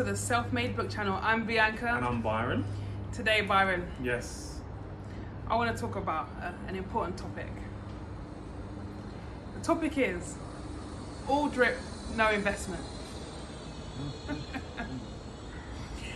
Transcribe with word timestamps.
to 0.00 0.04
the 0.04 0.16
Self 0.16 0.50
Made 0.50 0.74
Book 0.76 0.88
Channel. 0.88 1.18
I'm 1.20 1.44
Bianca. 1.44 1.92
And 1.94 2.06
I'm 2.06 2.22
Byron. 2.22 2.64
Today, 3.12 3.42
Byron, 3.42 3.86
Yes. 4.02 4.60
I 5.46 5.54
want 5.56 5.76
to 5.76 5.78
talk 5.78 5.96
about 5.96 6.30
uh, 6.40 6.52
an 6.68 6.74
important 6.74 7.18
topic. 7.18 7.50
The 9.58 9.60
topic 9.62 9.98
is 9.98 10.36
all 11.28 11.50
drip, 11.50 11.76
no 12.16 12.30
investment. 12.30 12.82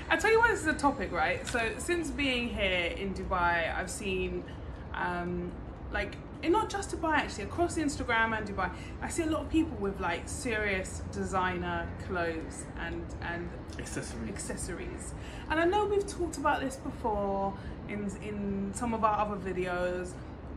I 0.09 0.16
tell 0.16 0.30
you 0.30 0.39
why 0.39 0.51
this 0.53 0.62
is 0.62 0.66
a 0.66 0.73
topic, 0.73 1.12
right? 1.12 1.46
So 1.46 1.61
since 1.77 2.11
being 2.11 2.48
here 2.48 2.95
in 2.96 3.12
Dubai, 3.12 3.77
I've 3.77 3.91
seen, 3.91 4.45
um, 4.94 5.53
like, 5.93 6.16
and 6.43 6.52
not 6.52 6.68
just 6.68 6.90
Dubai 6.90 7.14
actually, 7.18 7.44
across 7.44 7.76
Instagram 7.79 8.36
and 8.36 8.46
Dubai, 8.46 8.70
I 9.00 9.08
see 9.08 9.22
a 9.22 9.26
lot 9.26 9.43
of 9.43 9.50
people 9.50 9.76
with 9.79 9.98
like 10.00 10.29
serious 10.29 11.02
designer 11.12 11.88
clothes 12.07 12.64
and 12.79 13.04
and 13.22 13.48
Accessories. 13.79 14.29
accessories. 14.29 15.14
And 15.50 15.58
I 15.58 15.64
know 15.64 15.86
we've 15.86 16.07
talked 16.07 16.36
about 16.36 16.60
this 16.60 16.76
before 16.76 17.54
in 17.88 18.10
in 18.22 18.72
some 18.74 18.93
of 18.94 19.04
our 19.04 19.18
other 19.26 19.36
videos, 19.36 20.10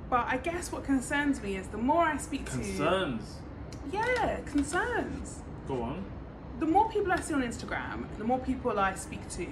but 0.09 0.25
I 0.27 0.37
guess 0.37 0.71
what 0.71 0.83
concerns 0.83 1.41
me 1.41 1.55
is 1.57 1.67
the 1.67 1.77
more 1.77 2.03
I 2.03 2.17
speak 2.17 2.45
to 2.45 2.51
Concerns. 2.51 3.35
to 3.91 3.97
yeah 3.97 4.39
concerns. 4.45 5.39
Go 5.67 5.81
on. 5.83 6.03
The 6.59 6.65
more 6.65 6.89
people 6.89 7.11
I 7.11 7.19
see 7.19 7.33
on 7.33 7.43
Instagram, 7.43 8.05
the 8.17 8.23
more 8.23 8.39
people 8.39 8.79
I 8.79 8.95
speak 8.95 9.27
to 9.31 9.45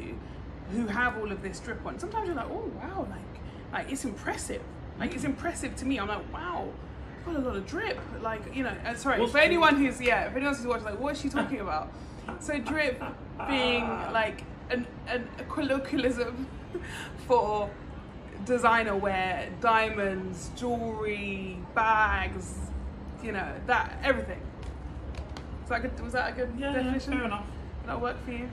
who 0.72 0.88
have 0.88 1.18
all 1.20 1.32
of 1.32 1.42
this 1.44 1.60
drip 1.60 1.86
on. 1.86 2.00
Sometimes 2.00 2.28
you're 2.28 2.36
like, 2.36 2.50
oh 2.50 2.70
wow, 2.82 3.08
like 3.10 3.34
like 3.72 3.92
it's 3.92 4.06
impressive. 4.06 4.62
Like 5.00 5.14
it's 5.14 5.24
impressive 5.24 5.76
to 5.78 5.86
me. 5.86 6.00
I'm 6.00 6.08
like, 6.08 6.32
wow, 6.34 6.68
got 7.26 7.36
a 7.36 7.40
lot 7.40 7.56
of 7.56 7.66
drip. 7.68 8.00
Like 8.22 8.56
you 8.56 8.64
know, 8.64 8.74
uh, 8.86 8.96
sorry 8.96 9.20
What's- 9.20 9.32
for 9.34 9.40
anyone 9.40 9.76
who's 9.76 10.00
yeah, 10.02 10.26
if 10.28 10.36
anyone 10.36 10.56
who's 10.56 10.66
watching, 10.66 10.86
like, 10.86 11.00
what 11.00 11.14
is 11.16 11.22
she 11.22 11.30
talking 11.30 11.60
about? 11.62 11.92
So 12.40 12.58
drip 12.60 13.02
being 13.48 13.84
like 14.12 14.44
an, 14.70 14.88
an 15.08 15.28
a 15.40 15.44
colloquialism 15.44 16.48
for 17.28 17.70
designer 18.46 18.96
wear, 18.96 19.50
diamonds, 19.62 20.50
jewelry, 20.56 21.58
bags, 21.74 22.54
you 23.24 23.32
know 23.32 23.52
that 23.68 24.00
everything. 24.04 24.42
Was 25.62 25.70
that 25.70 25.82
good? 25.82 26.00
Was 26.04 26.14
that 26.14 26.32
a 26.32 26.36
good 26.36 26.54
Yeah, 26.58 26.68
yeah, 26.72 26.74
definition? 26.84 27.14
fair 27.14 27.24
enough. 27.26 27.46
Did 27.82 27.90
that 27.90 28.02
work 28.02 28.24
for 28.24 28.32
you? 28.32 28.50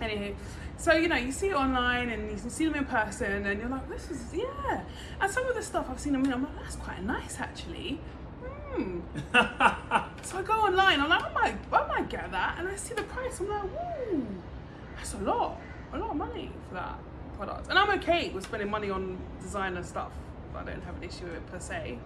Anywho, 0.00 0.34
so 0.76 0.92
you 0.92 1.08
know, 1.08 1.16
you 1.16 1.32
see 1.32 1.48
it 1.48 1.54
online 1.54 2.10
and 2.10 2.30
you 2.30 2.36
can 2.36 2.50
see 2.50 2.64
them 2.66 2.74
in 2.74 2.84
person, 2.84 3.46
and 3.46 3.60
you're 3.60 3.68
like, 3.68 3.88
this 3.88 4.10
is 4.10 4.34
yeah. 4.34 4.82
And 5.20 5.30
some 5.30 5.46
of 5.46 5.54
the 5.54 5.62
stuff 5.62 5.86
I've 5.90 6.00
seen 6.00 6.12
them 6.12 6.24
in, 6.24 6.32
I'm 6.32 6.42
like, 6.42 6.56
that's 6.62 6.76
quite 6.76 7.02
nice 7.02 7.40
actually. 7.40 8.00
Hmm. 8.72 9.00
So 10.24 10.38
I 10.38 10.42
go 10.42 10.54
online, 10.54 11.00
I'm 11.00 11.10
like, 11.10 11.22
I 11.22 11.32
might, 11.34 11.56
I 11.70 11.86
might 11.86 12.08
get 12.08 12.30
that, 12.32 12.56
and 12.58 12.66
I 12.66 12.76
see 12.76 12.94
the 12.94 13.02
price, 13.02 13.40
I'm 13.40 13.48
like, 13.50 13.64
ooh, 13.64 14.26
that's 14.96 15.12
a 15.12 15.18
lot, 15.18 15.60
a 15.92 15.98
lot 15.98 16.12
of 16.12 16.16
money 16.16 16.50
for 16.68 16.74
that 16.76 16.98
product. 17.36 17.68
And 17.68 17.78
I'm 17.78 17.90
okay 17.98 18.30
with 18.30 18.44
spending 18.44 18.70
money 18.70 18.88
on 18.88 19.18
designer 19.42 19.82
stuff. 19.82 20.12
I 20.56 20.64
don't 20.64 20.82
have 20.82 20.96
an 20.96 21.02
issue 21.02 21.24
with 21.24 21.34
it 21.34 21.46
per 21.48 21.60
se. 21.60 21.98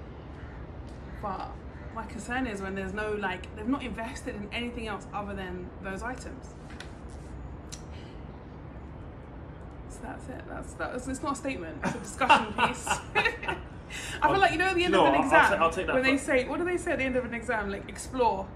But 1.22 1.52
my 1.94 2.06
concern 2.06 2.48
is 2.48 2.60
when 2.60 2.74
there's 2.74 2.92
no 2.92 3.12
like, 3.12 3.54
they've 3.54 3.68
not 3.68 3.84
invested 3.84 4.34
in 4.34 4.48
anything 4.52 4.88
else 4.88 5.06
other 5.14 5.32
than 5.32 5.70
those 5.82 6.02
items. 6.02 6.54
So 9.87 9.87
that's 9.98 10.28
it. 10.28 10.42
That's 10.48 10.72
that's. 10.74 11.08
It's 11.08 11.22
not 11.22 11.32
a 11.32 11.36
statement. 11.36 11.78
It's 11.84 11.94
a 11.94 11.98
discussion 11.98 12.52
piece. 12.58 12.86
I 14.22 14.28
feel 14.28 14.38
like 14.38 14.52
you 14.52 14.58
know 14.58 14.66
at 14.66 14.74
the 14.74 14.84
end 14.84 14.92
No, 14.92 15.06
of 15.06 15.14
an 15.14 15.20
I'll- 15.20 15.20
I'll 15.22 15.42
exam 15.44 15.62
I'll 15.62 15.70
take 15.70 15.86
that 15.86 15.94
when 15.94 16.02
they 16.02 16.16
say 16.18 16.46
what 16.46 16.58
do 16.58 16.64
they 16.64 16.76
say 16.76 16.92
at 16.92 16.98
the 16.98 17.04
end 17.04 17.16
of 17.16 17.24
an 17.24 17.32
exam 17.34 17.70
like 17.70 17.88
explore. 17.88 18.46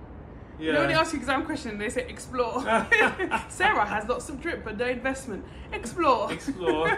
Yeah. 0.58 0.66
You 0.66 0.72
know 0.74 0.78
when 0.80 0.88
they 0.88 0.94
ask 0.94 1.12
you 1.14 1.18
exam 1.18 1.44
question 1.46 1.78
they 1.78 1.88
say 1.88 2.06
explore. 2.08 2.60
Sarah 3.48 3.86
has 3.86 4.06
lots 4.08 4.28
of 4.28 4.40
drip 4.42 4.62
but 4.64 4.76
no 4.76 4.86
investment. 4.86 5.44
Explore. 5.72 6.32
Explore. 6.32 6.88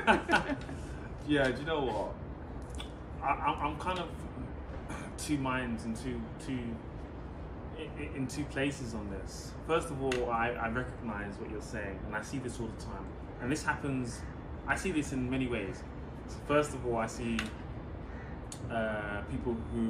yeah, 1.29 1.49
do 1.51 1.61
you 1.61 1.67
know 1.67 1.81
what? 1.83 2.15
I, 3.23 3.29
I'm, 3.29 3.67
I'm 3.69 3.79
kind 3.79 4.01
of 4.01 4.09
two 5.17 5.39
minds 5.39 5.85
and 5.85 5.97
two, 5.97 6.21
two, 6.45 6.59
in, 7.99 8.17
in 8.17 8.27
two 8.27 8.45
places 8.47 8.95
on 8.95 9.09
this. 9.11 9.53
First 9.69 9.91
of 9.91 10.03
all, 10.03 10.31
I, 10.31 10.51
I 10.51 10.69
recognize 10.69 11.37
what 11.39 11.51
you're 11.51 11.63
saying, 11.63 11.99
and 12.07 12.15
I 12.17 12.23
see 12.23 12.39
this 12.39 12.59
all 12.61 12.67
the 12.67 12.83
time. 12.85 13.07
And 13.41 13.51
this 13.51 13.63
happens, 13.65 14.21
I 14.67 14.77
see 14.77 14.93
this 14.93 15.13
in 15.13 15.29
many 15.31 15.47
ways. 15.47 15.83
So 16.29 16.37
first 16.47 16.73
of 16.75 16.87
all, 16.87 16.97
I 16.97 17.07
see 17.07 17.37
uh, 18.71 19.21
people 19.31 19.57
who, 19.73 19.81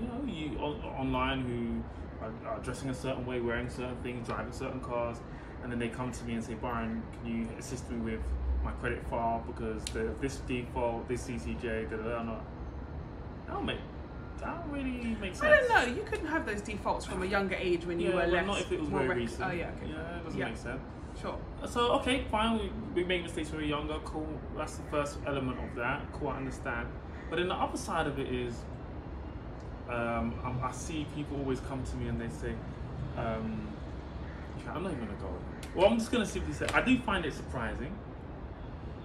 you 0.00 0.08
know, 0.08 0.24
you 0.26 0.58
on, 0.58 0.80
online 0.98 1.42
who 1.42 2.26
are, 2.26 2.54
are 2.54 2.58
dressing 2.60 2.90
a 2.90 2.94
certain 2.94 3.24
way, 3.26 3.40
wearing 3.40 3.68
certain 3.70 3.96
things, 4.02 4.26
driving 4.26 4.52
certain 4.52 4.80
cars, 4.80 5.18
and 5.62 5.70
then 5.70 5.78
they 5.78 5.88
come 5.88 6.10
to 6.10 6.24
me 6.24 6.34
and 6.34 6.44
say, 6.44 6.54
Byron, 6.54 7.02
can 7.22 7.38
you 7.38 7.48
assist 7.58 7.88
me 7.90 7.98
with 7.98 8.20
my 8.64 8.72
credit 8.72 9.06
file 9.08 9.42
because 9.46 9.82
the, 9.86 10.10
this 10.20 10.36
default, 10.48 11.06
this 11.08 11.26
CCJ, 11.28 11.90
da 11.90 11.96
da 11.96 12.22
da. 12.22 12.24
That 12.24 12.40
don't 13.54 13.66
make 13.66 13.78
that 14.40 14.64
don't 14.64 14.72
really 14.72 15.16
make 15.20 15.36
sense. 15.36 15.42
I 15.42 15.50
don't 15.50 15.68
know. 15.68 15.94
You 15.94 16.02
couldn't 16.02 16.26
have 16.26 16.44
those 16.46 16.62
defaults 16.62 17.04
from 17.06 17.22
a 17.22 17.26
younger 17.26 17.54
age 17.54 17.84
when 17.86 18.00
you 18.00 18.08
Yeah, 18.08 18.14
were 18.14 18.20
well, 18.22 18.28
less. 18.30 18.46
not 18.46 18.60
if 18.60 18.72
it 18.72 18.80
was 18.80 18.88
more 18.88 18.98
very 19.00 19.08
rec- 19.10 19.18
recent. 19.18 19.42
Oh 19.44 19.50
yeah. 19.52 19.70
Okay. 19.76 19.92
Yeah, 19.92 20.16
it 20.18 20.24
doesn't 20.24 20.40
Yeah. 20.40 20.44
make 20.46 20.56
sense. 20.56 20.80
Sure. 21.22 21.38
So 21.66 21.92
okay, 21.92 22.24
fine. 22.30 22.58
We, 22.58 22.70
we 22.94 23.04
make 23.04 23.22
mistakes 23.22 23.50
when 23.50 23.60
we're 23.60 23.68
younger. 23.68 23.98
Cool. 24.04 24.26
That's 24.56 24.74
the 24.76 24.82
first 24.90 25.18
element 25.26 25.58
of 25.58 25.74
that. 25.76 26.02
Cool. 26.12 26.28
I 26.28 26.36
understand. 26.38 26.88
But 27.30 27.36
then 27.36 27.48
the 27.48 27.54
other 27.54 27.78
side 27.78 28.06
of 28.08 28.18
it 28.18 28.26
is, 28.30 28.54
um, 29.88 30.34
I, 30.44 30.68
I 30.68 30.72
see 30.72 31.06
people 31.14 31.38
always 31.38 31.60
come 31.60 31.82
to 31.84 31.96
me 31.96 32.08
and 32.08 32.20
they 32.20 32.28
say, 32.28 32.52
um, 33.16 33.68
"I'm 34.68 34.82
not 34.82 34.92
even 34.92 35.06
gonna 35.06 35.18
go." 35.20 35.32
Well, 35.74 35.86
I'm 35.88 35.98
just 35.98 36.10
gonna 36.10 36.26
simply 36.26 36.52
say 36.52 36.66
I 36.74 36.82
do 36.82 36.98
find 36.98 37.24
it 37.24 37.32
surprising. 37.32 37.94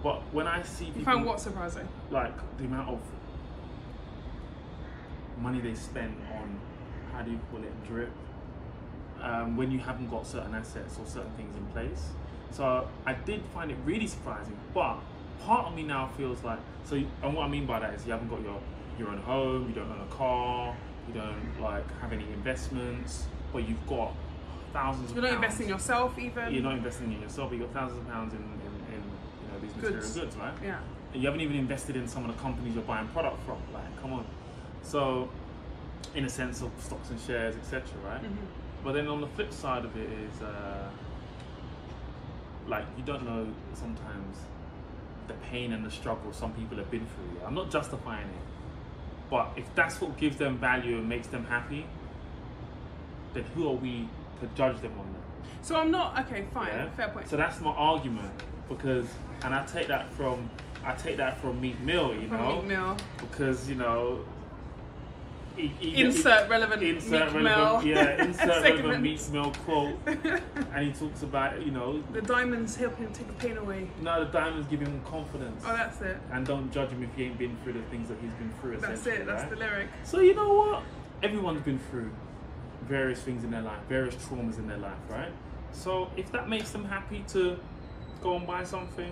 But 0.03 0.21
when 0.33 0.47
I 0.47 0.61
see 0.63 0.85
people 0.85 0.99
You 0.99 1.05
found 1.05 1.25
what 1.25 1.39
surprising? 1.39 1.87
like 2.11 2.33
the 2.57 2.65
amount 2.65 2.89
of 2.89 3.01
money 5.41 5.59
they 5.59 5.73
spend 5.73 6.15
on 6.33 6.59
how 7.11 7.21
do 7.21 7.31
you 7.31 7.39
call 7.51 7.61
it 7.63 7.87
drip 7.87 8.09
um, 9.21 9.57
when 9.57 9.71
you 9.71 9.79
haven't 9.79 10.09
got 10.09 10.25
certain 10.27 10.53
assets 10.55 10.97
or 10.99 11.05
certain 11.05 11.31
things 11.33 11.55
in 11.55 11.65
place 11.67 12.09
so 12.51 12.87
i 13.05 13.13
did 13.13 13.41
find 13.53 13.71
it 13.71 13.77
really 13.85 14.07
surprising 14.07 14.57
but 14.73 14.97
part 15.41 15.65
of 15.67 15.75
me 15.75 15.83
now 15.83 16.07
feels 16.17 16.43
like 16.43 16.59
so 16.85 16.95
and 16.95 17.33
what 17.33 17.43
i 17.43 17.47
mean 17.47 17.65
by 17.65 17.79
that 17.79 17.93
is 17.93 18.05
you 18.05 18.11
haven't 18.11 18.29
got 18.29 18.41
your 18.41 18.59
your 18.97 19.09
own 19.09 19.17
home 19.19 19.67
you 19.67 19.75
don't 19.75 19.91
own 19.91 20.01
a 20.01 20.13
car 20.15 20.75
you 21.07 21.13
don't 21.13 21.61
like 21.61 21.85
have 21.99 22.11
any 22.13 22.23
investments 22.33 23.25
but 23.53 23.67
you've 23.67 23.85
got 23.87 24.13
thousands 24.73 25.11
You're 25.11 25.19
of 25.19 25.23
not 25.23 25.29
pounds. 25.31 25.43
investing 25.43 25.65
in 25.65 25.69
yourself 25.73 26.19
even. 26.19 26.53
you're 26.53 26.63
not 26.63 26.73
investing 26.75 27.11
in 27.13 27.21
yourself 27.21 27.49
but 27.49 27.57
you've 27.59 27.73
got 27.73 27.81
thousands 27.81 28.01
of 28.01 28.07
pounds 28.11 28.33
in, 28.33 28.39
in, 28.39 28.95
in 28.95 29.01
you 29.03 29.47
know 29.51 29.59
these 29.61 29.75
material 29.75 29.99
Goods. 30.01 30.13
goods 30.17 30.35
right 30.37 30.53
Yeah. 30.63 30.79
and 31.13 31.21
you 31.21 31.27
haven't 31.27 31.41
even 31.41 31.57
invested 31.57 31.95
in 31.95 32.07
some 32.07 32.27
of 32.29 32.35
the 32.35 32.41
companies 32.41 32.73
you're 32.75 32.83
buying 32.83 33.07
product 33.09 33.41
from. 33.45 33.57
Like, 33.73 34.01
come 34.01 34.11
on. 34.11 34.25
So, 34.83 35.29
in 36.15 36.25
a 36.25 36.29
sense 36.29 36.61
of 36.61 36.69
stocks 36.79 37.09
and 37.11 37.19
shares, 37.19 37.55
etc. 37.55 37.83
Right? 38.05 38.21
Mhm. 38.21 38.35
But 38.87 38.93
then 38.93 39.09
on 39.09 39.19
the 39.19 39.27
flip 39.27 39.51
side 39.51 39.83
of 39.83 39.97
it 39.97 40.09
is, 40.09 40.41
uh, 40.41 40.89
like, 42.69 42.85
you 42.97 43.03
don't 43.03 43.25
know 43.25 43.45
sometimes 43.73 44.37
the 45.27 45.33
pain 45.51 45.73
and 45.73 45.85
the 45.85 45.91
struggle 45.91 46.31
some 46.31 46.53
people 46.53 46.77
have 46.77 46.89
been 46.89 47.05
through. 47.05 47.45
I'm 47.45 47.53
not 47.53 47.69
justifying 47.69 48.29
it, 48.29 49.29
but 49.29 49.51
if 49.57 49.65
that's 49.75 49.99
what 49.99 50.17
gives 50.17 50.37
them 50.37 50.57
value 50.57 50.99
and 50.99 51.09
makes 51.09 51.27
them 51.27 51.43
happy, 51.43 51.85
then 53.33 53.43
who 53.55 53.67
are 53.67 53.75
we 53.75 54.07
to 54.39 54.47
judge 54.55 54.79
them 54.79 54.93
on 54.97 55.05
that? 55.11 55.65
So 55.65 55.75
I'm 55.75 55.91
not 55.91 56.17
okay. 56.21 56.45
Fine. 56.53 56.67
Yeah? 56.69 56.89
Fair 56.91 57.09
point. 57.09 57.27
So 57.27 57.35
that's 57.35 57.59
my 57.59 57.71
argument 57.71 58.31
because, 58.69 59.07
and 59.43 59.53
I 59.53 59.65
take 59.65 59.89
that 59.89 60.13
from 60.13 60.49
I 60.85 60.93
take 60.93 61.17
that 61.17 61.41
from 61.41 61.59
Meek 61.59 61.77
Mill, 61.81 62.15
you 62.15 62.29
From 62.29 62.37
know, 62.37 62.55
Meek 62.55 62.67
Mill. 62.67 62.97
because 63.17 63.67
you 63.67 63.75
know. 63.75 64.23
Insert 65.57 66.49
relevant 66.49 66.83
insert 66.83 67.33
Meek 67.33 67.43
relevant, 67.43 67.43
Mill 67.43 67.83
yeah, 67.95 68.23
insert 68.25 68.63
relevant. 68.63 69.01
Meek 69.01 69.31
Mill 69.31 69.51
quote, 69.65 69.97
and 70.05 70.85
he 70.87 70.91
talks 70.93 71.23
about 71.23 71.65
you 71.65 71.71
know, 71.71 72.03
The 72.13 72.21
diamonds 72.21 72.75
help 72.75 72.95
him 72.97 73.11
take 73.11 73.27
the 73.27 73.33
pain 73.33 73.57
away. 73.57 73.87
No, 74.01 74.23
the 74.23 74.31
diamonds 74.31 74.67
give 74.67 74.81
him 74.81 75.01
confidence, 75.05 75.63
Oh, 75.65 75.73
that's 75.75 75.99
it. 76.01 76.17
and 76.31 76.45
don't 76.45 76.71
judge 76.71 76.89
him 76.89 77.01
if 77.03 77.13
he 77.15 77.23
ain't 77.25 77.37
been 77.39 77.57
through 77.63 77.73
the 77.73 77.81
things 77.83 78.07
that 78.09 78.17
he's 78.21 78.33
been 78.33 78.51
through. 78.61 78.77
That's 78.77 79.05
it. 79.07 79.25
That's 79.25 79.41
right? 79.43 79.49
the 79.49 79.55
lyric. 79.55 79.87
So 80.03 80.19
you 80.19 80.35
know 80.35 80.53
what? 80.53 80.83
Everyone's 81.23 81.61
been 81.61 81.79
through 81.89 82.11
various 82.83 83.21
things 83.21 83.43
in 83.43 83.49
their 83.51 83.61
life, 83.63 83.79
various 83.89 84.15
traumas 84.15 84.57
in 84.59 84.67
their 84.67 84.77
life, 84.77 84.97
right? 85.09 85.31
So 85.71 86.09
if 86.15 86.31
that 86.33 86.47
makes 86.49 86.69
them 86.71 86.85
happy 86.85 87.23
to 87.29 87.57
go 88.21 88.35
and 88.35 88.45
buy 88.45 88.63
something, 88.63 89.11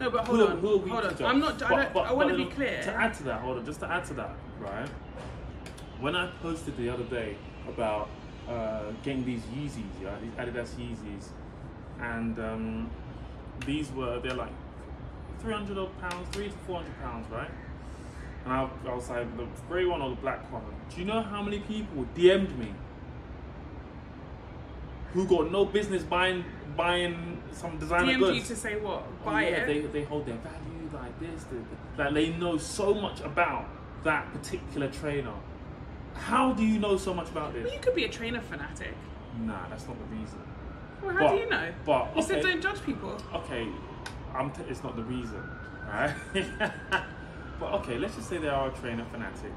No, 0.00 0.10
but 0.10 0.26
hold 0.26 0.38
who, 0.38 0.46
on. 0.46 0.58
who 0.58 0.78
hold 0.90 1.04
on. 1.04 1.22
I'm 1.22 1.38
not. 1.40 1.62
I, 1.62 1.68
But- 1.68 1.92
but- 1.92 2.06
I 2.06 2.12
want 2.14 2.30
to 2.30 2.36
be 2.36 2.46
clear. 2.46 2.82
To 2.82 2.92
add 2.94 3.12
to 3.14 3.22
that, 3.24 3.42
hold 3.42 3.58
on, 3.58 3.64
just 3.66 3.80
to 3.80 3.86
add 3.90 4.04
to 4.06 4.14
that, 4.14 4.34
right? 4.58 4.88
When 6.00 6.16
I 6.16 6.30
posted 6.42 6.76
the 6.76 6.88
other 6.88 7.04
day 7.04 7.36
about 7.68 8.08
uh, 8.48 8.84
getting 9.02 9.24
these 9.24 9.42
Yeezys, 9.42 9.84
yeah, 10.02 10.16
these 10.20 10.32
Adidas 10.32 10.70
Yeezys, 10.74 11.28
and 12.00 12.38
um, 12.38 12.90
these 13.66 13.90
were 13.92 14.18
they're 14.20 14.34
like 14.34 14.52
three 15.40 15.52
hundred 15.54 15.78
odd 15.78 15.98
pounds, 16.00 16.28
three 16.34 16.48
to 16.48 16.54
four 16.66 16.76
hundred 16.76 16.98
pounds, 17.02 17.30
right? 17.30 17.50
And 18.44 18.52
I, 18.54 18.68
I 18.86 18.94
was 18.94 19.10
like, 19.10 19.36
the 19.36 19.46
grey 19.68 19.84
one 19.84 20.00
or 20.00 20.10
the 20.10 20.16
black 20.16 20.50
one. 20.50 20.62
Do 20.88 21.00
you 21.00 21.04
know 21.04 21.20
how 21.20 21.42
many 21.42 21.58
people 21.60 22.06
DM'd 22.16 22.58
me? 22.58 22.72
who 25.12 25.26
got 25.26 25.50
no 25.50 25.64
business 25.64 26.02
buying 26.02 26.44
buying 26.76 27.42
some 27.52 27.78
designer 27.78 28.12
DM'd 28.12 28.20
goods. 28.20 28.36
you 28.36 28.42
to 28.44 28.56
say 28.56 28.80
what? 28.80 29.04
Oh, 29.06 29.24
Buy 29.24 29.48
yeah, 29.48 29.56
it. 29.56 29.66
They, 29.66 29.80
they 29.80 30.04
hold 30.04 30.26
their 30.26 30.36
value 30.36 30.90
like 30.92 31.18
this. 31.20 31.44
That 31.96 32.14
they 32.14 32.30
know 32.30 32.56
so 32.58 32.94
much 32.94 33.20
about 33.20 33.68
that 34.04 34.32
particular 34.32 34.88
trainer. 34.88 35.34
How 36.20 36.52
do 36.52 36.64
you 36.64 36.78
know 36.78 36.96
so 36.96 37.12
much 37.14 37.28
about 37.30 37.52
this? 37.54 37.64
Well, 37.64 37.72
you 37.74 37.80
could 37.80 37.94
be 37.94 38.04
a 38.04 38.08
trainer 38.08 38.40
fanatic. 38.40 38.94
Nah, 39.40 39.68
that's 39.68 39.86
not 39.86 39.96
the 39.98 40.16
reason. 40.16 40.38
Well, 41.02 41.14
how 41.14 41.20
But- 41.28 41.32
do 41.34 41.36
you 41.38 41.48
know? 41.48 41.72
but, 41.86 42.16
you 42.16 42.22
said 42.22 42.42
don't 42.42 42.60
judge 42.62 42.82
people. 42.84 43.16
Okay, 43.34 43.66
I'm 44.34 44.50
t- 44.50 44.62
it's 44.68 44.82
not 44.82 44.96
the 44.96 45.02
reason, 45.04 45.42
right? 45.88 46.14
but 47.60 47.72
okay, 47.74 47.96
let's 47.98 48.16
just 48.16 48.28
say 48.28 48.38
they 48.38 48.48
are 48.48 48.68
a 48.68 48.72
trainer 48.72 49.04
fanatic. 49.10 49.52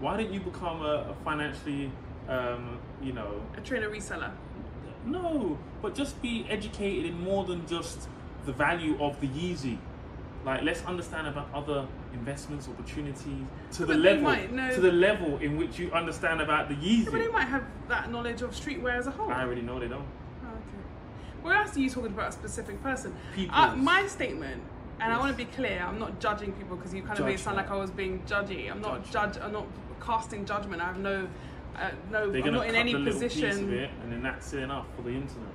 Why 0.00 0.16
didn't 0.18 0.34
you 0.34 0.40
become 0.40 0.82
a, 0.82 1.10
a 1.10 1.14
financially, 1.24 1.90
um, 2.28 2.78
you 3.02 3.12
know, 3.12 3.40
A 3.56 3.60
trainer 3.62 3.88
reseller. 3.88 4.30
no, 5.06 5.58
but 5.80 5.94
just 5.94 6.20
be 6.20 6.46
educated 6.50 7.06
in 7.06 7.22
more 7.24 7.44
than 7.44 7.66
just 7.66 8.08
the 8.44 8.52
value 8.52 8.96
of 9.02 9.18
the 9.20 9.28
Yeezy. 9.28 9.78
Like, 10.44 10.62
let's 10.62 10.84
understand 10.84 11.26
about 11.26 11.48
other 11.54 11.86
investments, 12.12 12.68
opportunities 12.68 13.24
to 13.72 13.86
the 13.86 13.94
But 13.94 14.02
they 14.02 14.20
level 14.20 14.74
to 14.74 14.80
the 14.80 14.92
level 14.92 15.38
in 15.38 15.56
which 15.56 15.78
you 15.78 15.90
understand 15.92 16.42
about 16.42 16.68
the 16.68 16.74
Yeah, 16.74 17.04
but 17.10 17.18
they 17.18 17.28
might 17.28 17.44
have 17.46 17.64
that 17.88 18.10
knowledge 18.10 18.42
of 18.42 18.50
streetwear 18.50 18.92
as 18.94 19.06
a 19.06 19.10
whole. 19.10 19.30
I 19.30 19.42
already 19.42 19.62
know 19.62 19.80
they 19.80 19.88
don't. 19.88 20.04
Oh, 20.44 20.48
okay. 20.48 21.42
Well, 21.42 21.54
that's 21.54 21.76
you 21.78 21.88
talking 21.88 22.12
about 22.12 22.28
a 22.28 22.32
specific 22.32 22.82
person. 22.82 23.14
People. 23.34 23.54
Uh, 23.56 23.74
my 23.74 24.06
statement, 24.06 24.62
and 25.00 25.12
I 25.12 25.18
want 25.18 25.32
to 25.32 25.36
be 25.36 25.50
clear, 25.50 25.82
I'm 25.86 25.98
not 25.98 26.20
judging 26.20 26.52
people 26.52 26.76
because 26.76 26.92
you 26.92 27.02
kind 27.02 27.18
of 27.18 27.24
made 27.24 27.34
it 27.34 27.40
sound 27.40 27.56
like 27.56 27.70
I 27.70 27.76
was 27.76 27.90
being 27.90 28.22
judgy. 28.26 28.70
I'm 28.70 28.82
not 28.82 29.04
Judge. 29.04 29.34
judge. 29.34 29.42
I'm 29.42 29.52
not 29.52 29.66
casting 30.04 30.44
judgment. 30.44 30.82
I 30.82 30.86
have 30.86 30.98
no, 30.98 31.26
uh, 31.76 31.90
no. 32.12 32.30
They're 32.30 32.44
I'm 32.44 32.52
not 32.52 32.66
in 32.68 32.74
any 32.74 32.92
the 32.92 32.98
little 32.98 33.18
piece 33.18 33.32
of 33.32 33.40
position. 33.40 33.72
it, 33.72 33.90
and 34.02 34.12
then 34.12 34.22
that's 34.22 34.52
enough 34.52 34.86
for 34.94 35.02
the 35.02 35.10
internet. 35.10 35.54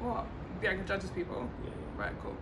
What? 0.00 0.26
Bianca 0.60 0.84
judges 0.86 1.10
people. 1.10 1.48
Yeah. 1.64 1.70
Right, 1.96 2.12
cool. 2.22 2.36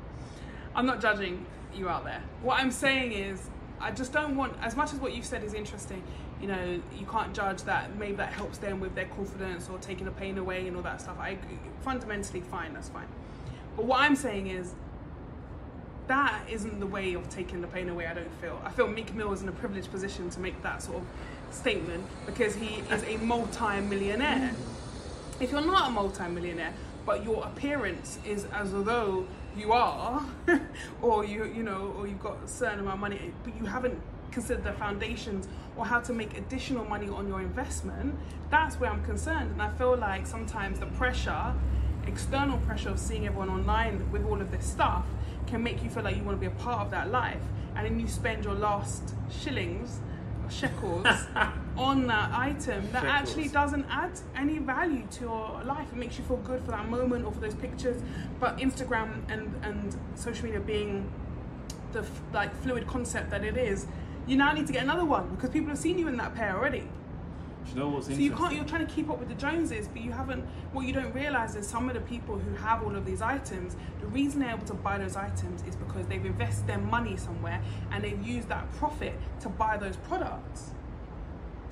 I'm 0.74 0.86
not 0.86 1.00
judging 1.00 1.44
you 1.74 1.88
out 1.88 2.04
there. 2.04 2.22
What 2.42 2.60
I'm 2.60 2.70
saying 2.70 3.12
is, 3.12 3.48
I 3.80 3.90
just 3.90 4.12
don't 4.12 4.36
want, 4.36 4.54
as 4.62 4.76
much 4.76 4.92
as 4.92 4.98
what 4.98 5.14
you've 5.14 5.24
said 5.24 5.44
is 5.44 5.54
interesting, 5.54 6.02
you 6.40 6.48
know, 6.48 6.80
you 6.98 7.06
can't 7.06 7.34
judge 7.34 7.62
that 7.62 7.96
maybe 7.96 8.14
that 8.16 8.32
helps 8.32 8.58
them 8.58 8.80
with 8.80 8.94
their 8.94 9.06
confidence 9.06 9.68
or 9.68 9.78
taking 9.78 10.04
the 10.04 10.12
pain 10.12 10.38
away 10.38 10.66
and 10.66 10.76
all 10.76 10.82
that 10.82 11.00
stuff. 11.00 11.18
I 11.18 11.38
fundamentally 11.82 12.40
fine, 12.40 12.74
that's 12.74 12.88
fine. 12.88 13.06
But 13.76 13.86
what 13.86 14.00
I'm 14.00 14.16
saying 14.16 14.48
is, 14.48 14.74
that 16.06 16.42
isn't 16.50 16.80
the 16.80 16.86
way 16.86 17.14
of 17.14 17.28
taking 17.30 17.62
the 17.62 17.66
pain 17.66 17.88
away, 17.88 18.06
I 18.06 18.14
don't 18.14 18.40
feel. 18.40 18.60
I 18.62 18.70
feel 18.70 18.86
Meek 18.86 19.14
Mill 19.14 19.32
is 19.32 19.42
in 19.42 19.48
a 19.48 19.52
privileged 19.52 19.90
position 19.90 20.28
to 20.30 20.40
make 20.40 20.62
that 20.62 20.82
sort 20.82 20.98
of 20.98 21.04
statement 21.50 22.04
because 22.26 22.54
he 22.54 22.82
is 22.90 23.02
a 23.04 23.16
multi 23.18 23.80
millionaire 23.80 24.54
if 25.40 25.50
you're 25.50 25.64
not 25.64 25.88
a 25.88 25.90
multi-millionaire 25.90 26.72
but 27.06 27.24
your 27.24 27.44
appearance 27.44 28.18
is 28.26 28.46
as 28.52 28.72
though 28.72 29.26
you 29.56 29.72
are 29.72 30.24
or 31.02 31.24
you 31.24 31.44
you 31.44 31.62
know 31.62 31.94
or 31.98 32.06
you've 32.06 32.22
got 32.22 32.42
a 32.42 32.48
certain 32.48 32.80
amount 32.80 32.94
of 32.94 33.00
money 33.00 33.32
but 33.44 33.56
you 33.56 33.64
haven't 33.64 34.00
considered 34.30 34.64
the 34.64 34.72
foundations 34.72 35.46
or 35.76 35.86
how 35.86 36.00
to 36.00 36.12
make 36.12 36.36
additional 36.36 36.84
money 36.84 37.08
on 37.08 37.28
your 37.28 37.40
investment. 37.40 38.14
That's 38.50 38.76
where 38.80 38.90
i'm 38.90 39.04
concerned 39.04 39.52
and 39.52 39.62
i 39.62 39.70
feel 39.70 39.96
like 39.96 40.26
sometimes 40.26 40.80
the 40.80 40.86
pressure 40.86 41.54
external 42.06 42.58
pressure 42.58 42.90
of 42.90 42.98
seeing 42.98 43.26
everyone 43.26 43.48
online 43.48 44.10
with 44.12 44.24
all 44.26 44.40
of 44.40 44.50
this 44.50 44.66
stuff 44.66 45.04
can 45.46 45.62
make 45.62 45.82
you 45.82 45.90
feel 45.90 46.02
like 46.02 46.16
you 46.16 46.22
want 46.22 46.36
to 46.36 46.40
be 46.40 46.46
a 46.46 46.62
part 46.62 46.80
of 46.80 46.90
that 46.90 47.10
life 47.10 47.42
and 47.76 47.86
then 47.86 47.98
you 47.98 48.06
spend 48.06 48.44
your 48.44 48.54
last 48.54 49.14
shillings 49.30 50.00
shekels 50.50 51.06
on 51.76 52.06
that 52.06 52.30
item 52.32 52.88
that 52.92 53.02
Shekels. 53.02 53.04
actually 53.04 53.48
doesn't 53.48 53.86
add 53.90 54.12
any 54.36 54.58
value 54.58 55.06
to 55.12 55.20
your 55.22 55.60
life. 55.64 55.88
It 55.92 55.96
makes 55.96 56.18
you 56.18 56.24
feel 56.24 56.36
good 56.38 56.62
for 56.64 56.70
that 56.72 56.88
moment 56.88 57.24
or 57.24 57.32
for 57.32 57.40
those 57.40 57.54
pictures. 57.54 58.00
But 58.40 58.58
Instagram 58.58 59.22
and, 59.28 59.54
and 59.62 59.96
social 60.14 60.44
media 60.44 60.60
being 60.60 61.10
the 61.92 62.00
f- 62.00 62.22
like 62.32 62.54
fluid 62.62 62.86
concept 62.86 63.30
that 63.30 63.44
it 63.44 63.56
is, 63.56 63.86
you 64.26 64.36
now 64.36 64.52
need 64.52 64.66
to 64.66 64.72
get 64.72 64.82
another 64.82 65.04
one 65.04 65.28
because 65.34 65.50
people 65.50 65.68
have 65.68 65.78
seen 65.78 65.98
you 65.98 66.08
in 66.08 66.16
that 66.16 66.34
pair 66.34 66.56
already. 66.56 66.88
You 67.68 67.80
know 67.80 67.88
what's 67.88 68.06
So 68.06 68.12
you 68.14 68.30
can't. 68.30 68.54
You're 68.54 68.64
trying 68.64 68.86
to 68.86 68.92
keep 68.92 69.10
up 69.10 69.18
with 69.18 69.28
the 69.28 69.34
Joneses, 69.34 69.88
but 69.88 70.02
you 70.02 70.12
haven't. 70.12 70.44
What 70.72 70.86
you 70.86 70.92
don't 70.92 71.14
realize 71.14 71.56
is 71.56 71.66
some 71.66 71.88
of 71.88 71.94
the 71.94 72.00
people 72.00 72.38
who 72.38 72.54
have 72.56 72.82
all 72.82 72.94
of 72.94 73.04
these 73.04 73.22
items. 73.22 73.76
The 74.00 74.06
reason 74.06 74.40
they're 74.40 74.54
able 74.54 74.66
to 74.66 74.74
buy 74.74 74.98
those 74.98 75.16
items 75.16 75.62
is 75.62 75.76
because 75.76 76.06
they've 76.06 76.24
invested 76.24 76.66
their 76.66 76.78
money 76.78 77.16
somewhere 77.16 77.62
and 77.90 78.02
they've 78.04 78.20
used 78.26 78.48
that 78.48 78.70
profit 78.76 79.14
to 79.40 79.48
buy 79.48 79.76
those 79.76 79.96
products. 79.96 80.72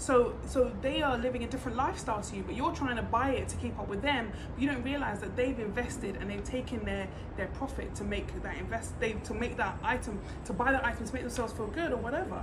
So, 0.02 0.34
so 0.46 0.72
they 0.80 1.00
are 1.00 1.16
living 1.16 1.44
a 1.44 1.46
different 1.46 1.76
lifestyle 1.76 2.20
to 2.22 2.36
you, 2.36 2.42
but 2.42 2.56
you're 2.56 2.72
trying 2.72 2.96
to 2.96 3.02
buy 3.02 3.30
it 3.30 3.48
to 3.50 3.56
keep 3.56 3.78
up 3.78 3.86
with 3.86 4.02
them. 4.02 4.32
But 4.52 4.60
you 4.60 4.68
don't 4.68 4.82
realize 4.82 5.20
that 5.20 5.36
they've 5.36 5.56
invested 5.60 6.16
and 6.16 6.28
they've 6.28 6.42
taken 6.42 6.84
their 6.84 7.06
their 7.36 7.46
profit 7.48 7.94
to 7.96 8.04
make 8.04 8.42
that 8.42 8.56
invest. 8.56 8.98
They 8.98 9.12
to 9.12 9.34
make 9.34 9.56
that 9.58 9.78
item 9.84 10.20
to 10.46 10.52
buy 10.52 10.72
that 10.72 10.84
item 10.84 11.06
to 11.06 11.14
make 11.14 11.22
themselves 11.22 11.52
feel 11.52 11.68
good 11.68 11.92
or 11.92 11.98
whatever. 11.98 12.42